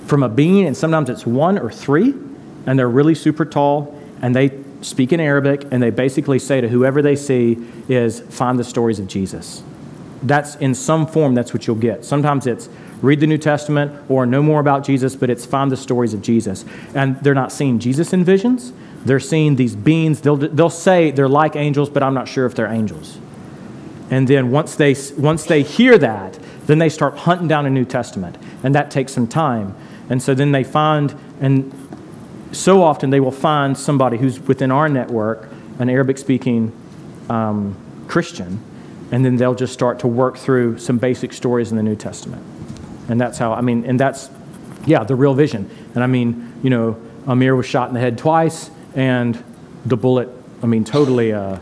[0.06, 2.14] From a being, and sometimes it's one or three,
[2.66, 4.52] and they're really super tall, and they
[4.82, 7.58] speak in Arabic, and they basically say to whoever they see
[7.88, 9.64] is, find the stories of Jesus.
[10.24, 12.06] that's in some form, that's what you'll get.
[12.06, 12.70] Sometimes it's
[13.02, 16.22] read the New Testament or know more about Jesus, but it's find the stories of
[16.22, 16.64] Jesus.
[16.94, 18.74] And they're not seeing Jesus in visions,
[19.06, 20.22] they're seeing these beings.
[20.22, 23.18] They'll, they'll say they're like angels, but I'm not sure if they're angels.
[24.10, 26.38] And then once they, once they hear that,
[26.68, 28.38] then they start hunting down a New Testament.
[28.64, 29.76] And that takes some time.
[30.10, 31.74] And so then they find, and
[32.52, 35.50] so often they will find somebody who's within our network,
[35.80, 36.72] an Arabic speaking
[37.30, 37.76] um,
[38.08, 38.62] Christian,
[39.12, 42.44] and then they'll just start to work through some basic stories in the New Testament.
[43.10, 44.30] And that's how, I mean, and that's,
[44.86, 45.70] yeah, the real vision.
[45.96, 49.42] And I mean, you know, Amir was shot in the head twice, and
[49.86, 50.30] the bullet,
[50.62, 51.58] I mean, totally uh,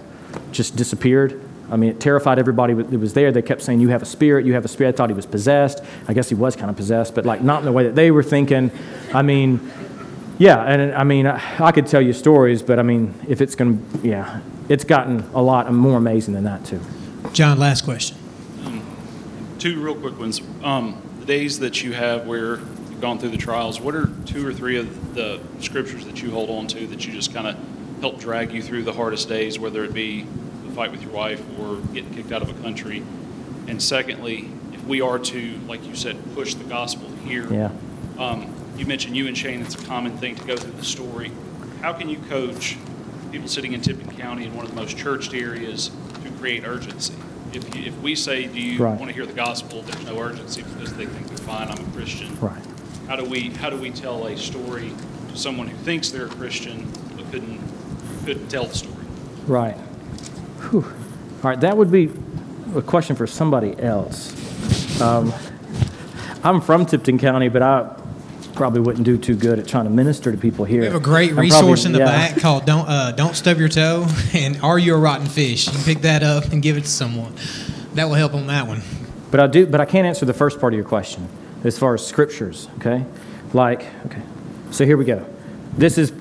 [0.51, 1.41] just disappeared.
[1.71, 3.32] I mean, it terrified everybody that was there.
[3.32, 4.95] They kept saying, You have a spirit, you have a spirit.
[4.95, 5.84] I thought he was possessed.
[6.07, 8.11] I guess he was kind of possessed, but like not in the way that they
[8.11, 8.71] were thinking.
[9.13, 9.71] I mean,
[10.39, 13.55] yeah, and I mean, I, I could tell you stories, but I mean, if it's
[13.55, 16.80] going to, yeah, it's gotten a lot more amazing than that, too.
[17.34, 18.17] John, last question.
[19.59, 20.41] Two real quick ones.
[20.63, 24.45] Um, the days that you have where you've gone through the trials, what are two
[24.45, 27.56] or three of the scriptures that you hold on to that you just kind of
[28.02, 30.26] help drag you through the hardest days, whether it be
[30.66, 33.04] the fight with your wife or getting kicked out of a country?
[33.68, 37.72] And secondly, if we are to, like you said, push the gospel here, Yeah.
[38.18, 41.32] um, you mentioned you and Shane, it's a common thing to go through the story.
[41.82, 42.78] How can you coach
[43.32, 45.91] people sitting in Tipton County in one of the most churched areas
[46.24, 47.14] to create urgency?
[47.52, 48.97] If, you, if we say, do you Right.
[48.97, 51.91] want to hear the gospel, there's no urgency because they think they're fine, I'm a
[51.91, 52.38] Christian.
[52.39, 52.62] Right.
[53.10, 54.93] How do we, how do we tell a story
[55.32, 56.88] to someone who thinks they're a Christian
[57.18, 57.60] but couldn't,
[58.24, 59.03] couldn't tell the story?
[59.47, 59.74] Right.
[60.70, 60.84] Whew.
[60.86, 62.12] All right, that would be
[62.76, 65.01] a question for somebody else.
[65.01, 65.34] Um,
[66.43, 67.99] I'm from Tipton County, but I
[68.53, 70.82] probably wouldn't do too good at trying to minister to people here.
[70.82, 72.05] We have a great I'm resource probably- in the yeah.
[72.30, 75.74] back called "Don't uh, Don't Stub Your Toe" and "Are You a Rotten Fish?" You
[75.74, 77.34] can pick that up and give it to someone.
[77.95, 78.82] That will help on that one.
[79.32, 81.28] But I do, but I can't answer the first part of your question
[81.64, 82.68] as far as scriptures.
[82.78, 83.05] Okay,
[83.53, 84.22] like okay,
[84.72, 85.26] so here we go.
[85.74, 86.14] This is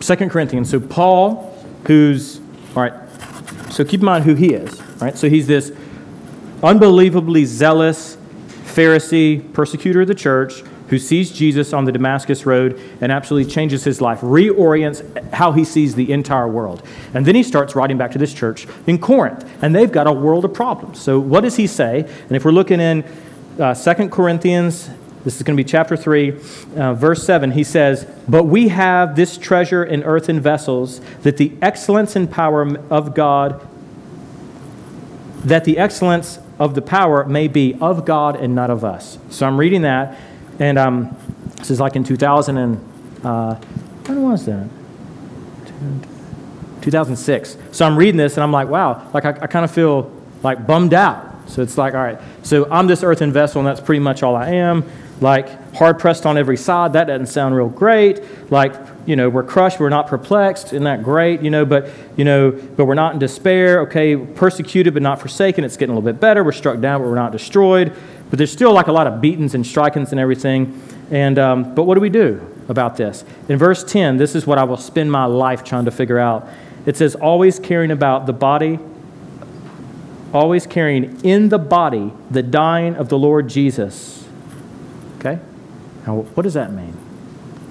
[0.00, 0.70] Second Corinthians.
[0.70, 2.40] So Paul, who's
[2.76, 2.94] all right.
[3.70, 4.80] So keep in mind who he is.
[5.00, 5.16] Right.
[5.16, 5.72] So he's this
[6.62, 8.16] unbelievably zealous
[8.64, 13.84] Pharisee persecutor of the church who sees Jesus on the Damascus Road and absolutely changes
[13.84, 16.82] his life, reorients how he sees the entire world.
[17.14, 20.12] And then he starts writing back to this church in Corinth, and they've got a
[20.12, 21.00] world of problems.
[21.00, 22.00] So, what does he say?
[22.00, 23.04] And if we're looking in
[23.58, 24.90] uh, 2 Corinthians,
[25.24, 26.32] this is going to be chapter 3,
[26.76, 31.52] uh, verse 7, he says, But we have this treasure in earthen vessels, that the
[31.60, 33.66] excellence and power of God
[35.44, 39.18] that the excellence of the power may be of God and not of us.
[39.30, 40.18] So I'm reading that,
[40.58, 41.16] and um,
[41.56, 42.76] this is like in 2000 and
[43.24, 43.54] uh,
[44.06, 44.68] when was that?
[46.82, 47.56] 2006.
[47.72, 50.10] So I'm reading this, and I'm like, wow, like I, I kind of feel
[50.42, 51.29] like bummed out.
[51.50, 54.36] So it's like, all right, so I'm this earthen vessel, and that's pretty much all
[54.36, 54.84] I am.
[55.20, 58.50] Like hard pressed on every side, that doesn't sound real great.
[58.50, 58.74] Like,
[59.04, 61.42] you know, we're crushed, we're not perplexed, isn't that great?
[61.42, 63.80] You know, but you know, but we're not in despair.
[63.82, 65.62] Okay, persecuted but not forsaken.
[65.62, 66.42] It's getting a little bit better.
[66.42, 67.92] We're struck down, but we're not destroyed.
[68.30, 70.80] But there's still like a lot of beatings and strikings and everything.
[71.10, 73.24] And um, but what do we do about this?
[73.48, 76.48] In verse 10, this is what I will spend my life trying to figure out.
[76.86, 78.78] It says, always caring about the body,
[80.32, 84.26] always carrying in the body the dying of the Lord Jesus.
[85.18, 85.38] Okay?
[86.06, 86.96] Now, what does that mean?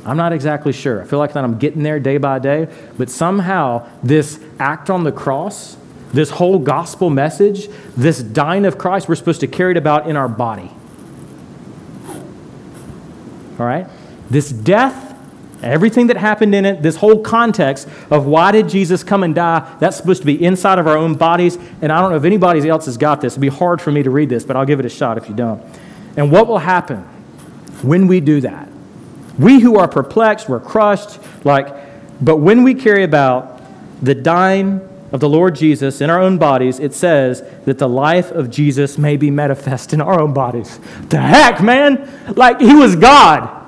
[0.05, 1.01] I'm not exactly sure.
[1.01, 5.03] I feel like that I'm getting there day by day, but somehow this act on
[5.03, 5.77] the cross,
[6.13, 10.15] this whole gospel message, this dying of Christ, we're supposed to carry it about in
[10.15, 10.71] our body.
[13.59, 13.87] All right?
[14.29, 15.08] This death,
[15.63, 19.75] everything that happened in it, this whole context of why did Jesus come and die,
[19.79, 21.57] that's supposed to be inside of our own bodies.
[21.81, 23.33] And I don't know if anybody else has got this.
[23.33, 25.27] It'd be hard for me to read this, but I'll give it a shot if
[25.27, 25.63] you don't.
[26.17, 26.99] And what will happen
[27.81, 28.69] when we do that?
[29.37, 31.73] We who are perplexed, we're crushed, like,
[32.21, 33.61] but when we carry about
[34.01, 34.81] the dying
[35.11, 38.97] of the Lord Jesus in our own bodies, it says that the life of Jesus
[38.97, 40.79] may be manifest in our own bodies.
[41.09, 42.09] The heck, man?
[42.35, 43.58] Like, he was God.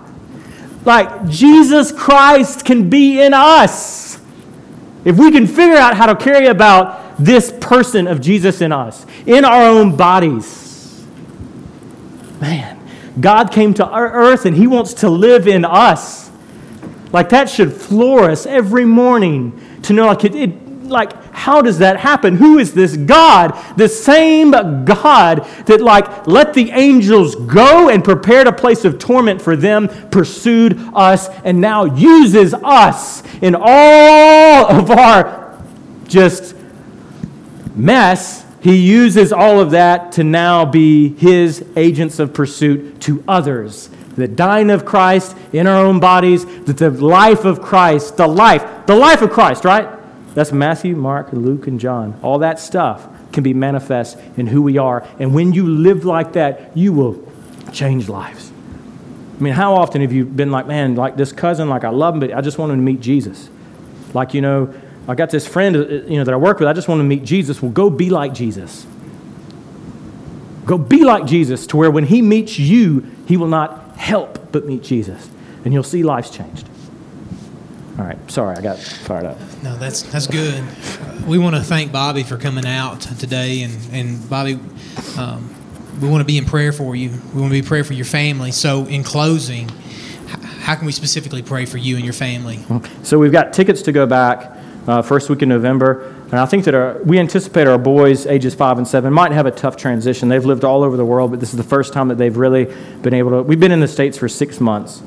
[0.84, 4.20] Like, Jesus Christ can be in us.
[5.06, 9.06] If we can figure out how to carry about this person of Jesus in us,
[9.26, 11.06] in our own bodies,
[12.40, 12.80] man,
[13.20, 16.32] God came to our earth and he wants to live in us.
[17.12, 21.80] Like, that should floor us every morning to know, like, it, it like how does
[21.80, 24.52] that happen who is this god the same
[24.86, 29.88] god that like let the angels go and prepared a place of torment for them
[30.10, 35.62] pursued us and now uses us in all of our
[36.08, 36.56] just
[37.76, 43.90] mess He uses all of that to now be his agents of pursuit to others.
[44.16, 48.86] The dying of Christ in our own bodies, that the life of Christ, the life,
[48.86, 49.90] the life of Christ, right?
[50.34, 52.18] That's Matthew, Mark, Luke, and John.
[52.22, 55.08] All that stuff can be manifest in who we are.
[55.20, 57.22] And when you live like that, you will
[57.74, 58.52] change lives.
[59.38, 62.14] I mean, how often have you been like, man, like this cousin, like I love
[62.14, 63.50] him, but I just want him to meet Jesus?
[64.14, 64.74] Like, you know,
[65.08, 67.04] I got this friend, uh, you know, that I work with, I just want to
[67.04, 67.62] meet Jesus.
[67.62, 68.86] Well, go be like Jesus.
[70.66, 74.66] Go be like Jesus to where when he meets you, he will not help but
[74.66, 75.30] meet Jesus.
[75.66, 76.68] And you'll see lives changed.
[78.00, 79.38] All right, sorry, I got fired up.
[79.62, 80.64] No, that's that's good.
[81.28, 84.60] We want to thank Bobby for coming out today, and and Bobby,
[85.18, 85.54] um,
[86.02, 87.10] we want to be in prayer for you.
[87.34, 88.52] We want to be in prayer for your family.
[88.52, 89.70] So, in closing,
[90.62, 92.60] how can we specifically pray for you and your family?
[93.04, 96.64] So we've got tickets to go back uh, first week in November, and I think
[96.66, 100.30] that our, we anticipate our boys, ages five and seven, might have a tough transition.
[100.30, 102.74] They've lived all over the world, but this is the first time that they've really
[103.02, 103.42] been able to.
[103.44, 105.02] We've been in the states for six months,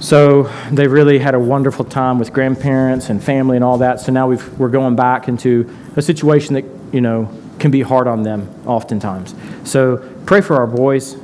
[0.00, 4.00] so they've really had a wonderful time with grandparents and family and all that.
[4.00, 8.06] So now we've, we're going back into a situation that you know can be hard
[8.06, 9.34] on them oftentimes.
[9.64, 9.96] So
[10.26, 11.16] pray for our boys,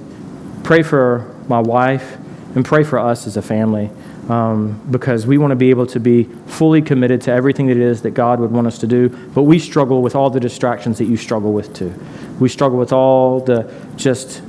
[0.64, 2.16] pray for my wife,
[2.56, 3.90] and pray for us as a family
[4.28, 7.82] um, because we want to be able to be fully committed to everything that it
[7.82, 9.08] is that God would want us to do.
[9.08, 11.94] But we struggle with all the distractions that you struggle with too.
[12.40, 14.42] We struggle with all the just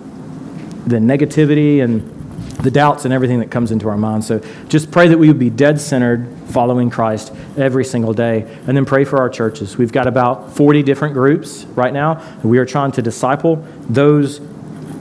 [0.87, 2.14] the negativity and
[2.61, 4.27] the doubts and everything that comes into our minds.
[4.27, 8.41] So just pray that we would be dead centered following Christ every single day.
[8.67, 9.77] And then pray for our churches.
[9.77, 14.39] We've got about 40 different groups right now, we are trying to disciple those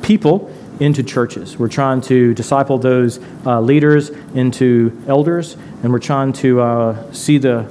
[0.02, 1.56] people into churches.
[1.56, 7.38] We're trying to disciple those uh, leaders into elders, and we're trying to uh, see
[7.38, 7.70] the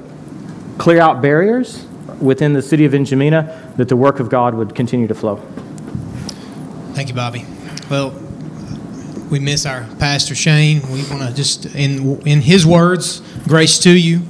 [0.78, 1.84] clear out barriers
[2.20, 5.36] within the city of N'Djamena that the work of God would continue to flow.
[6.94, 7.44] Thank you, Bobby.
[7.90, 8.10] Well,
[9.34, 10.80] we miss our pastor Shane.
[10.92, 14.22] We want to just, in in his words, grace to you.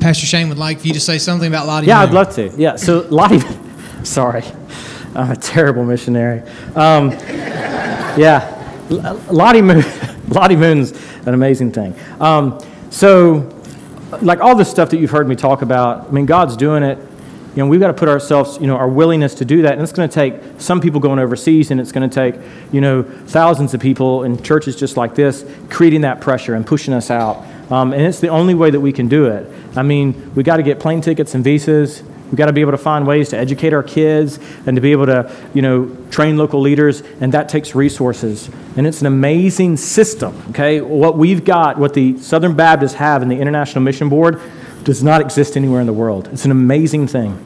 [0.00, 1.86] Pastor Shane would like for you to say something about Lottie.
[1.86, 2.00] Yeah.
[2.00, 2.52] I'd love to.
[2.58, 3.40] Yeah, so Lottie,
[4.02, 4.44] sorry,
[5.14, 6.40] I'm a terrible missionary.
[6.76, 7.12] Um,
[8.18, 8.84] yeah,
[9.30, 9.82] Lottie Moon,
[10.28, 10.92] Lottie Moon's
[11.24, 11.94] an amazing thing.
[12.20, 13.50] Um, so,
[14.20, 16.98] like all the stuff that you've heard me talk about, I mean, God's doing it.
[17.56, 19.82] You know, we've got to put ourselves, you know, our willingness to do that, and
[19.82, 22.34] it's going to take some people going overseas, and it's going to take,
[22.72, 26.92] you know, thousands of people in churches just like this creating that pressure and pushing
[26.92, 27.44] us out.
[27.70, 29.48] Um, and it's the only way that we can do it.
[29.76, 32.02] I mean, we've got to get plane tickets and visas.
[32.26, 34.90] We've got to be able to find ways to educate our kids and to be
[34.90, 38.50] able to, you know, train local leaders, and that takes resources.
[38.76, 40.80] And it's an amazing system, okay?
[40.80, 44.40] What we've got, what the Southern Baptists have in the International Mission Board,
[44.84, 46.28] does not exist anywhere in the world.
[46.32, 47.42] It's an amazing thing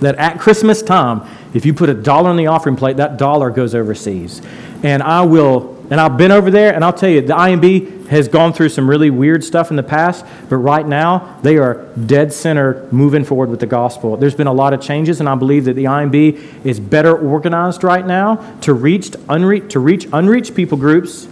[0.00, 3.50] that at Christmas time, if you put a dollar on the offering plate, that dollar
[3.50, 4.40] goes overseas.
[4.82, 8.28] And I will, and I've been over there, and I'll tell you, the IMB has
[8.28, 12.32] gone through some really weird stuff in the past, but right now, they are dead
[12.32, 14.16] center moving forward with the gospel.
[14.16, 17.82] There's been a lot of changes, and I believe that the IMB is better organized
[17.82, 21.26] right now to reach, unre- to reach unreached people groups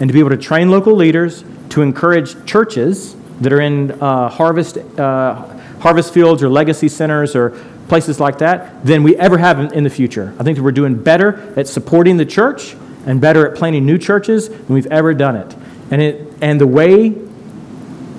[0.00, 4.28] and to be able to train local leaders, to encourage churches that are in uh,
[4.28, 7.50] harvest, uh, harvest fields or legacy centers or
[7.88, 10.34] places like that than we ever have in, in the future.
[10.38, 12.74] I think that we're doing better at supporting the church
[13.06, 15.56] and better at planting new churches than we've ever done it.
[15.90, 17.10] And, it, and the way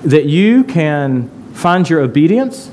[0.04, 2.68] that you can find your obedience,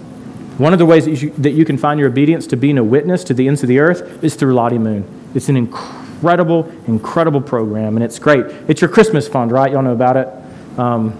[0.57, 2.83] one of the ways that you, that you can find your obedience to being a
[2.83, 5.03] witness to the ends of the earth is through Lottie Moon.
[5.33, 8.45] It's an incredible, incredible program, and it's great.
[8.69, 9.71] It's your Christmas fund, right?
[9.71, 10.79] Y'all know about it.
[10.79, 11.17] Um,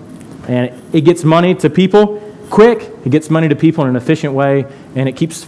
[0.47, 2.91] and it gets money to people quick.
[3.05, 4.65] It gets money to people in an efficient way,
[4.95, 5.47] and it keeps,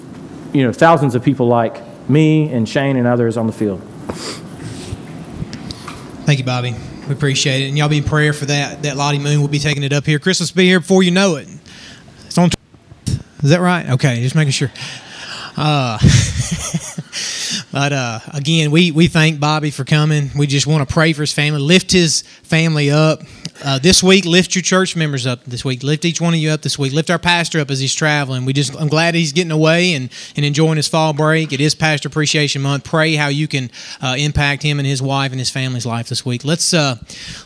[0.54, 3.82] you know, thousands of people like me and Shane and others on the field.
[6.26, 6.76] Thank you, Bobby.
[7.08, 8.84] We appreciate it, and y'all be in prayer for that.
[8.84, 10.20] That Lottie Moon will be taking it up here.
[10.20, 11.48] Christmas be here before you know it.
[12.26, 12.50] It's on.
[13.06, 13.90] Is that right?
[13.92, 14.72] Okay, just making sure.
[15.56, 15.98] Uh,
[17.72, 20.32] but uh, again, we, we thank Bobby for coming.
[20.38, 23.22] We just want to pray for his family, lift his family up.
[23.64, 25.82] Uh, this week, lift your church members up this week.
[25.84, 26.94] Lift each one of you up this week.
[26.94, 28.46] Lift our pastor up as he's traveling.
[28.46, 31.52] We just I'm glad he's getting away and, and enjoying his fall break.
[31.52, 32.84] It is Pastor Appreciation Month.
[32.84, 36.24] Pray how you can uh, impact him and his wife and his family's life this
[36.24, 36.46] week.
[36.46, 36.98] Let's uh,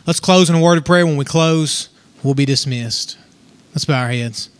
[0.06, 1.06] let's close in a word of prayer.
[1.06, 1.88] When we close,
[2.22, 3.16] we'll be dismissed.
[3.70, 4.50] Let's bow our heads.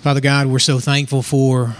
[0.00, 1.76] Father God, we're so thankful for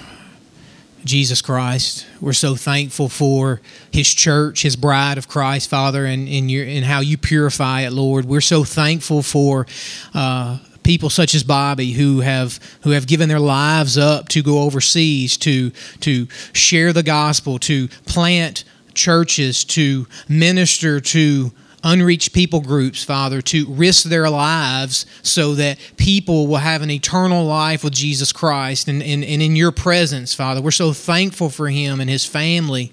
[1.07, 2.07] Jesus Christ.
[2.21, 3.61] We're so thankful for
[3.91, 7.93] His church, His bride of Christ, Father, and, and, your, and how you purify it,
[7.93, 8.25] Lord.
[8.25, 9.67] We're so thankful for
[10.13, 14.63] uh, people such as Bobby who have who have given their lives up to go
[14.63, 15.71] overseas to
[16.01, 18.65] to share the gospel, to plant
[18.95, 21.53] churches, to minister to
[21.87, 27.45] unreached people groups, Father, to risk their lives so that people will have an eternal
[27.45, 30.61] life with Jesus Christ and, and, and in your presence, Father.
[30.61, 32.93] We're so thankful for him and his family.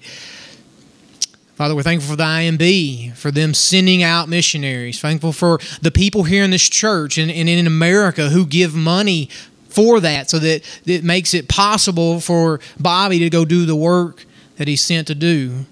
[1.56, 5.00] Father, we're thankful for the IMB, for them sending out missionaries.
[5.00, 9.28] Thankful for the people here in this church and, and in America who give money
[9.68, 14.24] for that so that it makes it possible for Bobby to go do the work
[14.56, 15.66] that he's sent to do.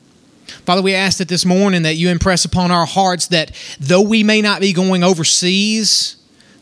[0.64, 4.22] Father, we ask that this morning that you impress upon our hearts that though we
[4.22, 6.16] may not be going overseas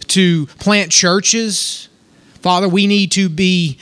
[0.08, 1.88] to plant churches,
[2.40, 3.78] Father, we need to be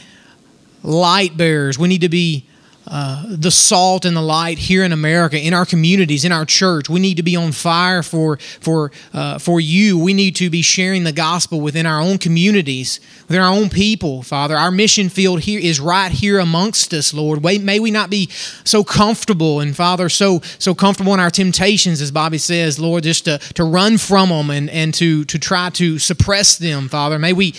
[0.82, 1.78] light bearers.
[1.78, 2.47] We need to be
[2.90, 6.88] uh, the salt and the light here in America, in our communities, in our church.
[6.88, 9.98] We need to be on fire for for uh, for you.
[9.98, 14.22] We need to be sharing the gospel within our own communities, within our own people.
[14.22, 17.44] Father, our mission field here is right here amongst us, Lord.
[17.44, 18.28] May we not be
[18.64, 23.26] so comfortable and Father, so so comfortable in our temptations, as Bobby says, Lord, just
[23.26, 27.18] to to run from them and and to to try to suppress them, Father.
[27.18, 27.54] May we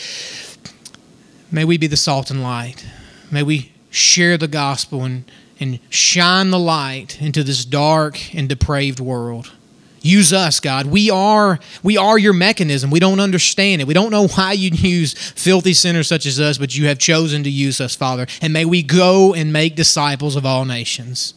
[1.51, 2.83] may we be the salt and light.
[3.31, 5.29] May we share the gospel and,
[5.59, 9.51] and shine the light into this dark and depraved world.
[10.01, 10.85] Use us, God.
[10.85, 12.89] We are we are your mechanism.
[12.89, 13.87] We don't understand it.
[13.87, 17.43] We don't know why you use filthy sinners such as us, but you have chosen
[17.43, 18.27] to use us, Father.
[18.41, 21.33] And may we go and make disciples of all nations.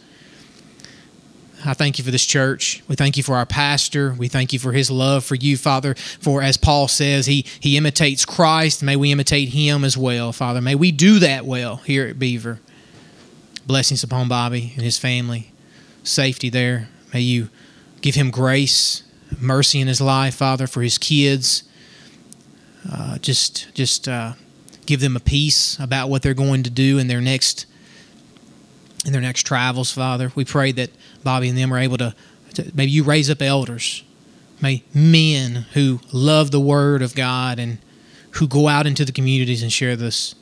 [1.65, 2.83] I thank you for this church.
[2.89, 4.15] We thank you for our pastor.
[4.19, 5.95] We thank you for his love for you, Father.
[5.95, 8.83] For as Paul says, he, he imitates Christ.
[8.83, 10.61] May we imitate him as well, Father.
[10.61, 12.61] May we do that well here at Beaver.
[13.67, 15.53] Blessings upon Bobby and his family.
[16.03, 16.89] Safety there.
[17.15, 17.49] May you
[18.01, 19.05] give him grace,
[19.41, 21.63] mercy in his life, Father, for his kids.
[22.91, 24.33] Uh, just just uh,
[24.87, 27.67] give them a peace about what they're going to do in their next
[29.05, 30.33] in their next travels, Father.
[30.35, 30.91] We pray that
[31.23, 32.15] Bobby and them are able to,
[32.55, 34.05] to maybe you raise up elders,
[34.61, 37.79] may men who love the Word of God and
[38.33, 40.35] who go out into the communities and share this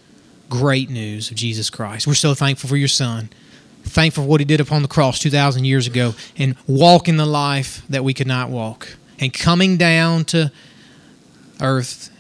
[0.49, 2.07] great news of Jesus Christ.
[2.07, 3.31] We're so thankful for your Son,
[3.83, 7.83] thankful for what He did upon the cross 2,000 years ago, and walking the life
[7.89, 10.53] that we could not walk, and coming down to
[11.61, 12.11] earth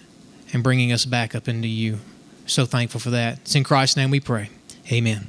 [0.52, 1.98] and bringing us back up into you.
[2.46, 3.38] So thankful for that.
[3.40, 4.50] It's in Christ's name we pray.
[4.90, 5.28] Amen.